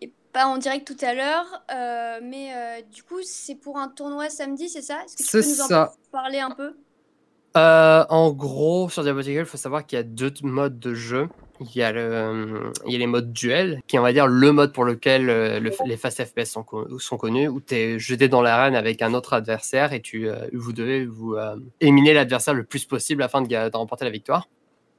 et 0.00 0.10
pas 0.32 0.46
en 0.46 0.58
direct 0.58 0.84
tout 0.84 1.04
à 1.04 1.14
l'heure. 1.14 1.62
mais 2.22 2.82
du 2.92 3.04
coup, 3.04 3.20
c'est 3.22 3.54
pour 3.54 3.78
un 3.78 3.86
tournoi 3.86 4.30
samedi, 4.30 4.68
c'est 4.68 4.82
ça? 4.82 4.96
Est-ce 5.04 5.16
que 5.16 5.22
tu 5.22 5.30
peux 5.30 5.64
nous 5.64 5.76
en 5.76 5.86
parler 6.10 6.40
un 6.40 6.50
peu? 6.50 6.74
Euh, 7.56 8.04
en 8.10 8.32
gros, 8.32 8.90
sur 8.90 9.02
Diabotical, 9.02 9.44
il 9.44 9.46
faut 9.46 9.56
savoir 9.56 9.86
qu'il 9.86 9.96
y 9.96 10.00
a 10.00 10.02
deux 10.02 10.32
modes 10.42 10.78
de 10.78 10.94
jeu. 10.94 11.28
il 11.60 11.74
y, 11.74 11.82
a 11.82 11.90
le, 11.90 12.70
les 12.86 13.06
modes 13.06 13.32
duel, 13.32 13.80
qui 13.86 13.96
est, 13.96 13.98
on 13.98 14.02
va 14.02 14.12
dire, 14.12 14.26
le 14.26 14.52
mode 14.52 14.74
pour 14.74 14.84
lequel 14.84 15.30
euh, 15.30 15.58
les 15.86 15.96
fast 15.96 16.22
FPS 16.22 16.50
sont, 16.50 17.16
connus, 17.16 17.48
où 17.48 17.62
tu 17.62 17.74
es 17.74 17.98
jeté 17.98 18.28
dans 18.28 18.42
l'arène 18.42 18.74
avec 18.74 19.00
un 19.00 19.14
autre 19.14 19.32
adversaire 19.32 19.94
et 19.94 20.02
tu, 20.02 20.28
euh, 20.28 20.48
vous 20.52 20.74
devez 20.74 21.08
euh, 21.08 21.56
éliminer 21.80 22.12
l'adversaire 22.12 22.52
le 22.52 22.64
plus 22.64 22.84
possible 22.84 23.22
afin 23.22 23.40
de, 23.40 23.76
remporter 23.76 24.04
la 24.04 24.10
victoire. 24.10 24.48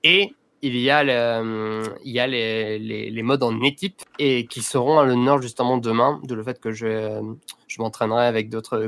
Et 0.04 0.34
il 0.64 0.76
y 0.78 0.90
a, 0.90 1.04
les, 1.04 3.22
modes 3.22 3.44
en 3.44 3.62
équipe 3.62 4.02
et 4.18 4.48
qui 4.48 4.64
seront 4.64 4.98
à 4.98 5.06
l'honneur 5.06 5.44
justement 5.44 5.78
demain, 5.78 6.20
de 6.24 6.34
le 6.34 6.42
fait 6.42 6.60
que 6.60 6.72
je, 6.72 7.22
je 7.68 7.82
m'entraînerai 7.82 8.26
avec 8.26 8.50
d'autres 8.50 8.88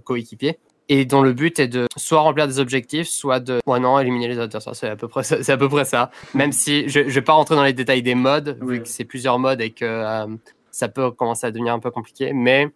coéquipiers 0.00 0.58
et 0.90 1.04
dont 1.04 1.22
le 1.22 1.32
but 1.32 1.60
est 1.60 1.68
de 1.68 1.86
soit 1.96 2.20
remplir 2.20 2.48
des 2.48 2.58
objectifs, 2.58 3.08
soit 3.08 3.38
de 3.38 3.60
ouais, 3.64 3.78
non, 3.78 4.00
éliminer 4.00 4.26
les 4.26 4.38
adversaires. 4.40 4.74
C'est 4.74 4.88
à 4.88 4.96
peu 4.96 5.06
près 5.06 5.22
ça. 5.22 5.40
C'est 5.40 5.52
à 5.52 5.56
peu 5.56 5.68
près 5.68 5.84
ça. 5.84 6.10
Même 6.34 6.50
si 6.50 6.88
je 6.88 6.98
ne 6.98 7.08
vais 7.08 7.22
pas 7.22 7.32
rentrer 7.32 7.54
dans 7.54 7.62
les 7.62 7.72
détails 7.72 8.02
des 8.02 8.16
modes, 8.16 8.58
vu 8.60 8.82
que 8.82 8.88
c'est 8.88 9.04
plusieurs 9.04 9.38
modes 9.38 9.60
et 9.60 9.70
que 9.70 9.84
euh, 9.84 10.26
ça 10.72 10.88
peut 10.88 11.12
commencer 11.12 11.46
à 11.46 11.52
devenir 11.52 11.74
un 11.74 11.78
peu 11.78 11.92
compliqué. 11.92 12.32
Mais 12.32 12.68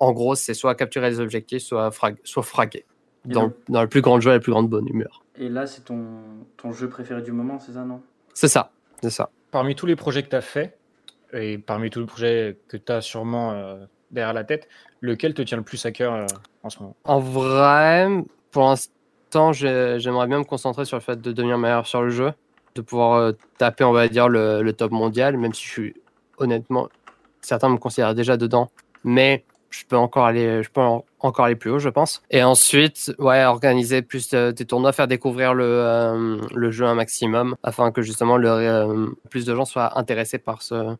en 0.00 0.12
gros, 0.12 0.34
c'est 0.34 0.54
soit 0.54 0.74
capturer 0.74 1.10
les 1.10 1.20
objectifs, 1.20 1.62
soit, 1.62 1.90
frag 1.90 2.16
soit 2.24 2.42
fraguer. 2.42 2.86
Dans, 3.26 3.46
le... 3.46 3.52
dans, 3.68 3.82
le 3.82 3.88
plus 3.88 4.00
grand 4.00 4.20
jeu 4.20 4.30
et 4.30 4.34
la 4.34 4.40
plus 4.40 4.52
grande 4.52 4.68
bonne 4.68 4.88
humeur. 4.88 5.22
Et 5.38 5.48
là, 5.48 5.66
c'est 5.66 5.82
ton, 5.82 6.04
ton 6.56 6.72
jeu 6.72 6.88
préféré 6.88 7.22
du 7.22 7.32
moment, 7.32 7.58
c'est 7.58 7.72
ça, 7.72 7.84
non? 7.84 8.02
C'est 8.34 8.48
ça, 8.48 8.70
c'est 9.02 9.10
ça. 9.10 9.30
Parmi 9.50 9.74
tous 9.74 9.86
les 9.86 9.96
projets 9.96 10.22
que 10.22 10.28
tu 10.28 10.36
as 10.36 10.42
fait, 10.42 10.76
et 11.32 11.56
parmi 11.56 11.88
tous 11.88 12.00
les 12.00 12.06
projets 12.06 12.58
que 12.68 12.76
tu 12.76 12.92
as 12.92 13.00
sûrement 13.00 13.52
euh, 13.52 13.86
derrière 14.14 14.32
la 14.32 14.44
tête, 14.44 14.68
lequel 15.00 15.34
te 15.34 15.42
tient 15.42 15.58
le 15.58 15.62
plus 15.62 15.84
à 15.84 15.92
cœur 15.92 16.14
euh, 16.14 16.26
en 16.62 16.70
ce 16.70 16.80
moment? 16.80 16.96
En 17.04 17.20
vrai, 17.20 18.08
pour 18.50 18.64
l'instant, 18.64 19.52
j'aimerais 19.52 20.26
bien 20.26 20.38
me 20.38 20.44
concentrer 20.44 20.84
sur 20.84 20.96
le 20.96 21.02
fait 21.02 21.20
de 21.20 21.32
devenir 21.32 21.58
meilleur 21.58 21.86
sur 21.86 22.02
le 22.02 22.10
jeu, 22.10 22.32
de 22.74 22.80
pouvoir 22.80 23.14
euh, 23.14 23.32
taper, 23.58 23.84
on 23.84 23.92
va 23.92 24.08
dire, 24.08 24.28
le, 24.28 24.70
top 24.72 24.92
mondial, 24.92 25.36
même 25.36 25.52
si 25.52 25.64
je 25.64 25.70
suis 25.70 25.94
honnêtement, 26.38 26.88
certains 27.42 27.68
me 27.68 27.76
considèrent 27.76 28.14
déjà 28.14 28.36
dedans, 28.36 28.70
mais 29.04 29.44
je 29.70 29.84
peux 29.84 29.96
encore 29.96 30.24
aller, 30.24 30.62
je 30.62 30.70
peux 30.70 30.80
encore 30.80 31.44
aller 31.44 31.56
plus 31.56 31.70
haut, 31.70 31.78
je 31.80 31.88
pense. 31.88 32.22
Et 32.30 32.44
ensuite, 32.44 33.12
ouais, 33.18 33.44
organiser 33.44 34.02
plus 34.02 34.30
de, 34.30 34.52
des 34.52 34.64
tournois, 34.64 34.92
faire 34.92 35.08
découvrir 35.08 35.52
le, 35.52 35.64
euh, 35.64 36.40
le 36.54 36.70
jeu 36.70 36.86
un 36.86 36.94
maximum, 36.94 37.56
afin 37.64 37.90
que 37.90 38.00
justement 38.00 38.38
plus 39.30 39.44
de 39.44 39.54
gens 39.54 39.64
soient 39.64 39.98
intéressés 39.98 40.38
par 40.38 40.62
ce, 40.62 40.96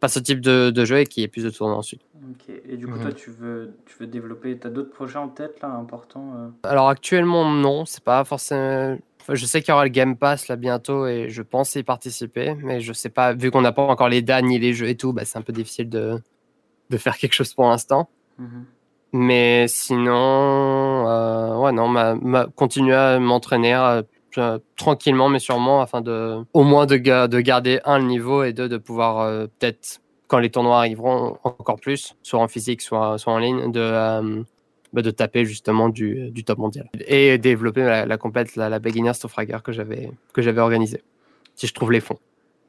pas 0.00 0.08
ce 0.08 0.18
type 0.18 0.40
de, 0.40 0.70
de, 0.70 0.84
jeu 0.84 0.98
et 0.98 1.06
qu'il 1.06 1.22
y 1.22 1.24
ait 1.24 1.28
plus 1.28 1.44
de 1.44 1.50
tournois 1.50 1.76
ensuite. 1.76 2.02
Ok, 2.30 2.54
et 2.68 2.76
du 2.76 2.86
coup, 2.86 2.98
toi, 2.98 3.08
mhm. 3.08 3.14
tu 3.14 3.30
veux, 3.30 3.74
tu 3.86 3.96
veux 3.98 4.06
développer, 4.06 4.58
tu 4.58 4.66
as 4.66 4.70
d'autres 4.70 4.90
projets 4.90 5.18
en 5.18 5.28
tête 5.28 5.60
là, 5.60 5.68
importants 5.68 6.34
euh 6.36 6.48
Alors 6.62 6.88
actuellement, 6.88 7.50
non, 7.50 7.84
c'est 7.84 8.02
pas 8.02 8.24
forcément. 8.24 8.98
je 9.28 9.46
sais 9.46 9.60
qu'il 9.60 9.70
y 9.70 9.74
aura 9.74 9.84
le 9.84 9.90
Game 9.90 10.16
Pass 10.16 10.48
là 10.48 10.56
bientôt 10.56 11.06
et 11.06 11.28
je 11.28 11.42
pense 11.42 11.74
y 11.74 11.82
participer, 11.82 12.54
mais 12.54 12.80
je 12.80 12.92
sais 12.92 13.08
pas, 13.08 13.32
vu 13.32 13.50
qu'on 13.50 13.62
n'a 13.62 13.72
pas 13.72 13.82
encore 13.82 14.08
les 14.08 14.22
dates 14.22 14.44
ni 14.44 14.58
les 14.58 14.72
jeux 14.72 14.88
et 14.88 14.96
tout, 14.96 15.12
bah, 15.12 15.24
c'est 15.24 15.38
un 15.38 15.42
peu 15.42 15.52
difficile 15.52 15.88
de, 15.88 16.20
de 16.90 16.96
faire 16.96 17.16
quelque 17.16 17.34
chose 17.34 17.52
pour 17.54 17.68
l'instant. 17.68 18.08
Mhm. 18.38 18.66
Mais 19.12 19.66
sinon, 19.68 21.08
euh, 21.08 21.56
ouais, 21.56 21.72
non, 21.72 21.88
ma, 21.88 22.46
continuer 22.54 22.94
à 22.94 23.18
m'entraîner, 23.18 24.02
euh, 24.38 24.58
tranquillement 24.76 25.28
mais 25.28 25.38
sûrement 25.38 25.80
afin 25.80 26.00
de 26.00 26.38
au 26.52 26.62
moins 26.62 26.86
de, 26.86 26.96
de 27.26 27.40
garder 27.40 27.80
un 27.84 28.02
niveau 28.02 28.42
et 28.42 28.52
deux 28.52 28.68
de 28.68 28.76
pouvoir 28.76 29.20
euh, 29.20 29.46
peut-être 29.58 30.00
quand 30.26 30.38
les 30.38 30.50
tournois 30.50 30.78
arriveront 30.78 31.38
encore 31.44 31.80
plus 31.80 32.14
soit 32.22 32.40
en 32.40 32.48
physique 32.48 32.82
soit, 32.82 33.18
soit 33.18 33.32
en 33.32 33.38
ligne 33.38 33.70
de 33.72 33.80
euh, 33.80 34.42
bah, 34.92 35.02
de 35.02 35.10
taper 35.10 35.44
justement 35.44 35.90
du, 35.90 36.30
du, 36.30 36.44
top 36.44 36.56
mondial. 36.56 36.88
Et 37.06 37.36
développer 37.36 37.82
la, 37.82 38.16
complète 38.16 38.56
la, 38.56 38.70
la 38.70 38.78
beginner 38.78 39.12
Fragger 39.12 39.58
que 39.62 39.70
j'avais 39.72 40.10
que 40.32 40.40
j'avais 40.40 40.62
organisé 40.62 41.02
si 41.54 41.66
je 41.66 41.74
trouve 41.74 41.92
les 41.92 42.00
fonds. 42.00 42.18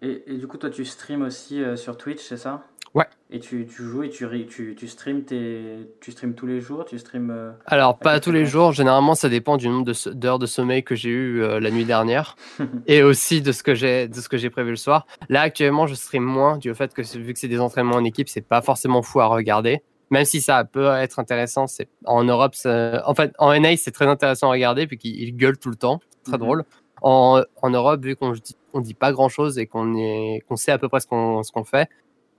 Et, 0.02 0.24
et, 0.28 0.38
du 0.38 0.48
coup 0.48 0.58
toi 0.58 0.70
tu 0.70 0.84
stream 0.84 1.22
aussi 1.22 1.62
sur 1.76 1.96
Twitch 1.96 2.22
c'est 2.22 2.38
ça? 2.38 2.66
Ouais. 2.96 3.06
Et 3.30 3.40
tu, 3.40 3.68
tu 3.68 3.84
joues 3.84 4.04
et 4.04 4.10
tu, 4.10 4.28
tu, 4.48 4.76
tu, 4.76 4.88
streams 4.88 5.24
tes, 5.24 5.88
tu 6.02 6.14
tous 6.14 6.48
les 6.48 6.60
jours 6.60 6.86
tu 6.86 6.98
euh, 7.14 7.52
Alors, 7.66 8.00
pas 8.00 8.20
tous 8.20 8.32
les 8.32 8.46
jours. 8.46 8.72
Généralement, 8.72 9.14
ça 9.14 9.30
dépend 9.30 9.58
du 9.58 9.70
nombre 9.70 9.92
d'heures 10.14 10.40
de, 10.40 10.46
sommeil 10.48 10.84
que 10.84 10.96
j'ai 10.96 11.10
eu 11.10 11.44
euh, 11.44 11.60
la 11.60 11.70
nuit 11.70 11.86
dernière 11.86 12.36
et 12.88 13.04
aussi 13.04 13.42
de 13.42 13.52
ce 13.52 13.62
que 13.62 13.76
j'ai 13.76 14.50
prévu 14.50 14.72
le 14.72 14.76
soir. 14.76 15.06
Là, 15.30 15.42
actuellement, 15.42 15.86
je 15.86 15.94
stream 15.94 16.24
moins 16.24 16.58
du 16.58 16.74
fait 16.74 16.94
que 16.94 17.02
vu 17.18 17.34
que 17.34 17.40
c'est 17.40 17.48
des 17.48 17.60
entraînements 17.60 17.98
en 17.98 18.04
équipe, 18.04 18.28
c'est 18.28 18.42
pas 18.42 18.62
forcément 18.62 19.04
fou 19.04 19.20
à 19.20 19.28
regarder. 19.28 19.84
Même 20.10 20.26
si 20.26 20.42
ça 20.42 20.64
peut 20.66 20.88
être 20.96 21.20
intéressant, 21.20 21.68
c'est 21.68 21.88
en 22.06 22.24
Europe, 22.24 22.56
en 22.66 23.14
fait, 23.14 23.32
en 23.38 23.60
NA, 23.60 23.78
c'est 23.78 23.92
très 23.92 24.08
intéressant 24.08 24.48
à 24.48 24.52
regarder 24.52 24.88
puis 24.88 24.98
qu'il 24.98 25.36
gueule 25.38 25.60
tout 25.60 25.70
le 25.70 25.76
temps, 25.76 26.00
très 26.24 26.38
mhm. 26.38 26.44
drôle. 26.44 26.64
En, 27.02 27.44
en, 27.62 27.70
Europe, 27.70 28.04
vu 28.04 28.16
qu'on 28.16 28.34
on 28.74 28.82
dit 28.82 28.96
pas 28.96 29.12
grand 29.14 29.30
chose 29.30 29.58
et 29.58 29.68
qu'on 29.68 30.56
sait 30.56 30.72
à 30.72 30.78
peu 30.78 30.90
près 30.90 31.00
ce 31.00 31.08
qu'on 31.08 31.42
qu'on 31.54 31.64
fait, 31.64 31.88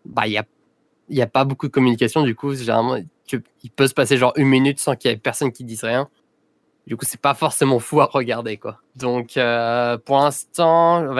bah, 0.04 0.26
il 0.26 0.30
n'y 0.30 0.38
a, 0.38 0.44
y 1.08 1.22
a 1.22 1.26
pas 1.26 1.44
beaucoup 1.44 1.66
de 1.66 1.72
communication. 1.72 2.22
Du 2.22 2.34
coup, 2.34 2.54
généralement, 2.54 2.96
il 3.62 3.70
peut 3.70 3.86
se 3.86 3.94
passer 3.94 4.16
genre 4.16 4.32
une 4.36 4.48
minute 4.48 4.78
sans 4.78 4.96
qu'il 4.96 5.10
y 5.10 5.14
ait 5.14 5.16
personne 5.16 5.52
qui 5.52 5.64
dise 5.64 5.84
rien. 5.84 6.08
Du 6.86 6.96
coup, 6.96 7.04
c'est 7.04 7.20
pas 7.20 7.34
forcément 7.34 7.78
fou 7.78 8.00
à 8.00 8.06
regarder, 8.06 8.56
quoi. 8.56 8.78
Donc, 8.96 9.36
euh, 9.36 9.96
pour 9.98 10.16
l'instant, 10.16 11.14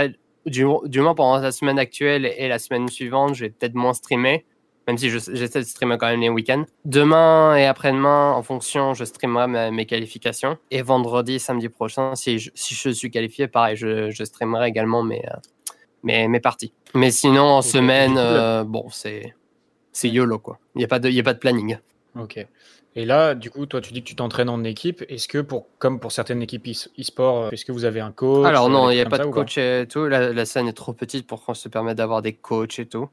du, 0.47 0.65
du, 0.85 1.01
moins 1.01 1.15
pendant 1.15 1.41
la 1.41 1.53
semaine 1.53 1.79
actuelle 1.79 2.27
et 2.37 2.49
la 2.49 2.59
semaine 2.59 2.89
suivante, 2.89 3.35
je 3.35 3.45
vais 3.45 3.51
peut-être 3.51 3.75
moins 3.75 3.93
streamer, 3.93 4.45
même 4.87 4.99
si 4.99 5.11
j'essaie 5.11 5.61
de 5.61 5.65
streamer 5.65 5.97
quand 5.99 6.09
même 6.09 6.21
les 6.21 6.29
week-ends. 6.29 6.65
Demain 6.85 7.57
et 7.57 7.67
après-demain, 7.67 8.33
en 8.33 8.43
fonction, 8.43 8.95
je 8.95 9.05
streamerai 9.05 9.71
mes, 9.71 9.87
qualifications. 9.87 10.59
Et 10.71 10.83
vendredi, 10.83 11.39
samedi 11.39 11.69
prochain, 11.69 12.15
si 12.17 12.39
je, 12.39 12.51
si 12.55 12.75
je 12.75 12.91
suis 12.91 13.11
qualifié, 13.11 13.47
pareil, 13.47 13.77
je, 13.77 14.11
je 14.11 14.25
streamerai 14.25 14.69
également 14.69 15.03
mes, 15.03 15.25
euh, 15.27 15.37
mes, 16.03 16.27
mes 16.27 16.41
parties. 16.41 16.73
Mais 16.95 17.11
sinon, 17.11 17.45
en 17.45 17.63
semaine, 17.63 18.17
euh, 18.19 18.65
bon, 18.65 18.89
c'est 18.91 19.35
c'est 19.93 20.09
YOLO, 20.09 20.39
quoi. 20.39 20.59
Il 20.75 20.79
n'y 20.79 20.85
a, 20.85 20.89
pas 20.89 20.99
de, 20.99 21.19
a 21.19 21.23
pas 21.23 21.35
de 21.35 21.39
planning. 21.39 21.79
Ok. 22.19 22.47
Et 22.97 23.05
là, 23.05 23.35
du 23.35 23.51
coup, 23.51 23.67
toi, 23.67 23.81
tu 23.81 23.93
dis 23.93 24.03
que 24.03 24.09
tu 24.09 24.17
t'entraînes 24.17 24.49
en 24.49 24.65
équipe. 24.65 25.05
Est-ce 25.09 25.29
que, 25.29 25.39
pour, 25.39 25.67
comme 25.79 26.01
pour 26.01 26.11
certaines 26.11 26.43
équipes 26.43 26.67
e-sport, 26.69 27.45
euh, 27.45 27.51
est-ce 27.51 27.65
que 27.65 27.73
vous 27.73 27.85
avez 27.85 28.01
un 28.01 28.11
coach 28.11 28.47
Alors 28.47 28.69
non, 28.69 28.91
il 28.91 28.97
n'y 28.97 29.01
a 29.01 29.07
pas 29.07 29.19
de 29.19 29.27
coach 29.27 29.59
et 29.59 29.87
tout. 29.89 30.07
La, 30.07 30.33
la, 30.33 30.45
scène 30.45 30.69
est 30.69 30.73
trop 30.73 30.93
petite 30.93 31.27
pour 31.27 31.45
qu'on 31.45 31.55
se 31.55 31.69
permette 31.69 31.99
d'avoir 31.99 32.23
des 32.23 32.33
coachs 32.33 32.79
et 32.79 32.87
tout. 32.87 33.09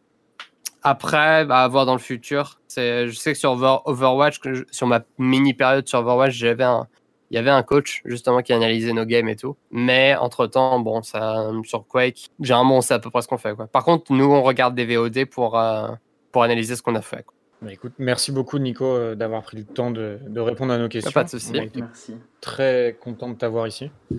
Après, 0.81 1.45
bah, 1.45 1.63
à 1.63 1.67
voir 1.67 1.85
dans 1.85 1.93
le 1.93 1.99
futur. 1.99 2.59
Je 2.75 3.11
sais 3.11 3.33
que 3.33 3.39
sur 3.39 3.51
Overwatch, 3.51 4.39
sur 4.71 4.87
ma 4.87 5.03
mini 5.17 5.53
période 5.53 5.87
sur 5.87 5.99
Overwatch, 5.99 6.33
j'avais 6.33 6.63
un, 6.63 6.87
il 7.29 7.35
y 7.35 7.37
avait 7.37 7.49
un 7.49 7.63
coach 7.63 8.01
justement 8.05 8.41
qui 8.41 8.53
analysait 8.53 8.93
nos 8.93 9.05
games 9.05 9.27
et 9.27 9.35
tout. 9.35 9.57
Mais 9.71 10.15
entre 10.15 10.47
temps, 10.47 10.79
bon, 10.79 11.01
ça, 11.01 11.49
sur 11.63 11.85
Quake, 11.87 12.29
généralement, 12.39 12.77
on 12.77 12.81
sait 12.81 12.93
à 12.93 12.99
peu 12.99 13.09
près 13.09 13.21
ce 13.21 13.27
qu'on 13.27 13.37
fait. 13.37 13.55
Quoi. 13.55 13.67
Par 13.67 13.83
contre, 13.83 14.11
nous, 14.13 14.25
on 14.25 14.41
regarde 14.43 14.75
des 14.75 14.85
VOD 14.85 15.25
pour, 15.25 15.59
euh, 15.59 15.89
pour 16.31 16.43
analyser 16.43 16.75
ce 16.75 16.81
qu'on 16.81 16.95
a 16.95 17.01
fait. 17.01 17.25
Bah, 17.61 17.73
écoute, 17.73 17.93
merci 17.97 18.31
beaucoup, 18.31 18.59
Nico, 18.59 18.85
euh, 18.85 19.15
d'avoir 19.15 19.41
pris 19.41 19.57
le 19.57 19.63
temps 19.63 19.91
de, 19.91 20.19
de, 20.27 20.39
répondre 20.39 20.71
à 20.71 20.77
nos 20.77 20.87
questions. 20.87 21.11
Pas 21.11 21.23
de 21.23 21.29
souci. 21.29 21.51
Merci. 21.53 22.15
Très 22.39 22.97
content 23.01 23.29
de 23.29 23.35
t'avoir 23.35 23.67
ici. 23.67 23.91
Et 24.11 24.17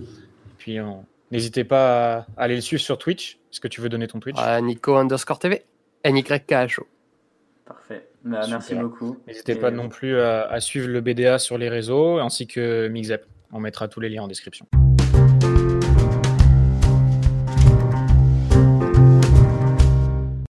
puis, 0.59 0.79
n'hésitez 1.31 1.65
pas 1.65 2.19
à 2.19 2.27
aller 2.37 2.57
le 2.57 2.61
suivre 2.61 2.83
sur 2.83 2.99
Twitch. 2.99 3.39
Est-ce 3.53 3.61
que 3.61 3.69
tu 3.69 3.81
veux 3.81 3.89
donner 3.89 4.09
ton 4.09 4.21
Twitch? 4.21 4.37
Nico 4.63 4.97
underscore 4.97 5.39
TV. 5.39 5.65
NYKHO. 6.05 6.87
Parfait. 7.65 8.08
Bah, 8.29 8.47
merci 8.49 8.75
beaucoup. 8.75 9.17
N'hésitez 9.27 9.55
pas 9.55 9.71
non 9.71 9.89
plus 9.89 10.19
à, 10.21 10.43
à, 10.43 10.61
suivre 10.61 10.89
le 10.89 11.01
BDA 11.01 11.39
sur 11.39 11.59
les 11.59 11.69
réseaux 11.69 12.19
ainsi 12.19 12.47
que 12.47 12.89
Mixep. 12.89 13.25
On 13.53 13.61
mettra 13.61 13.89
tous 13.89 14.01
les 14.01 14.11
liens 14.11 14.25
en 14.25 14.29
description. 14.29 14.67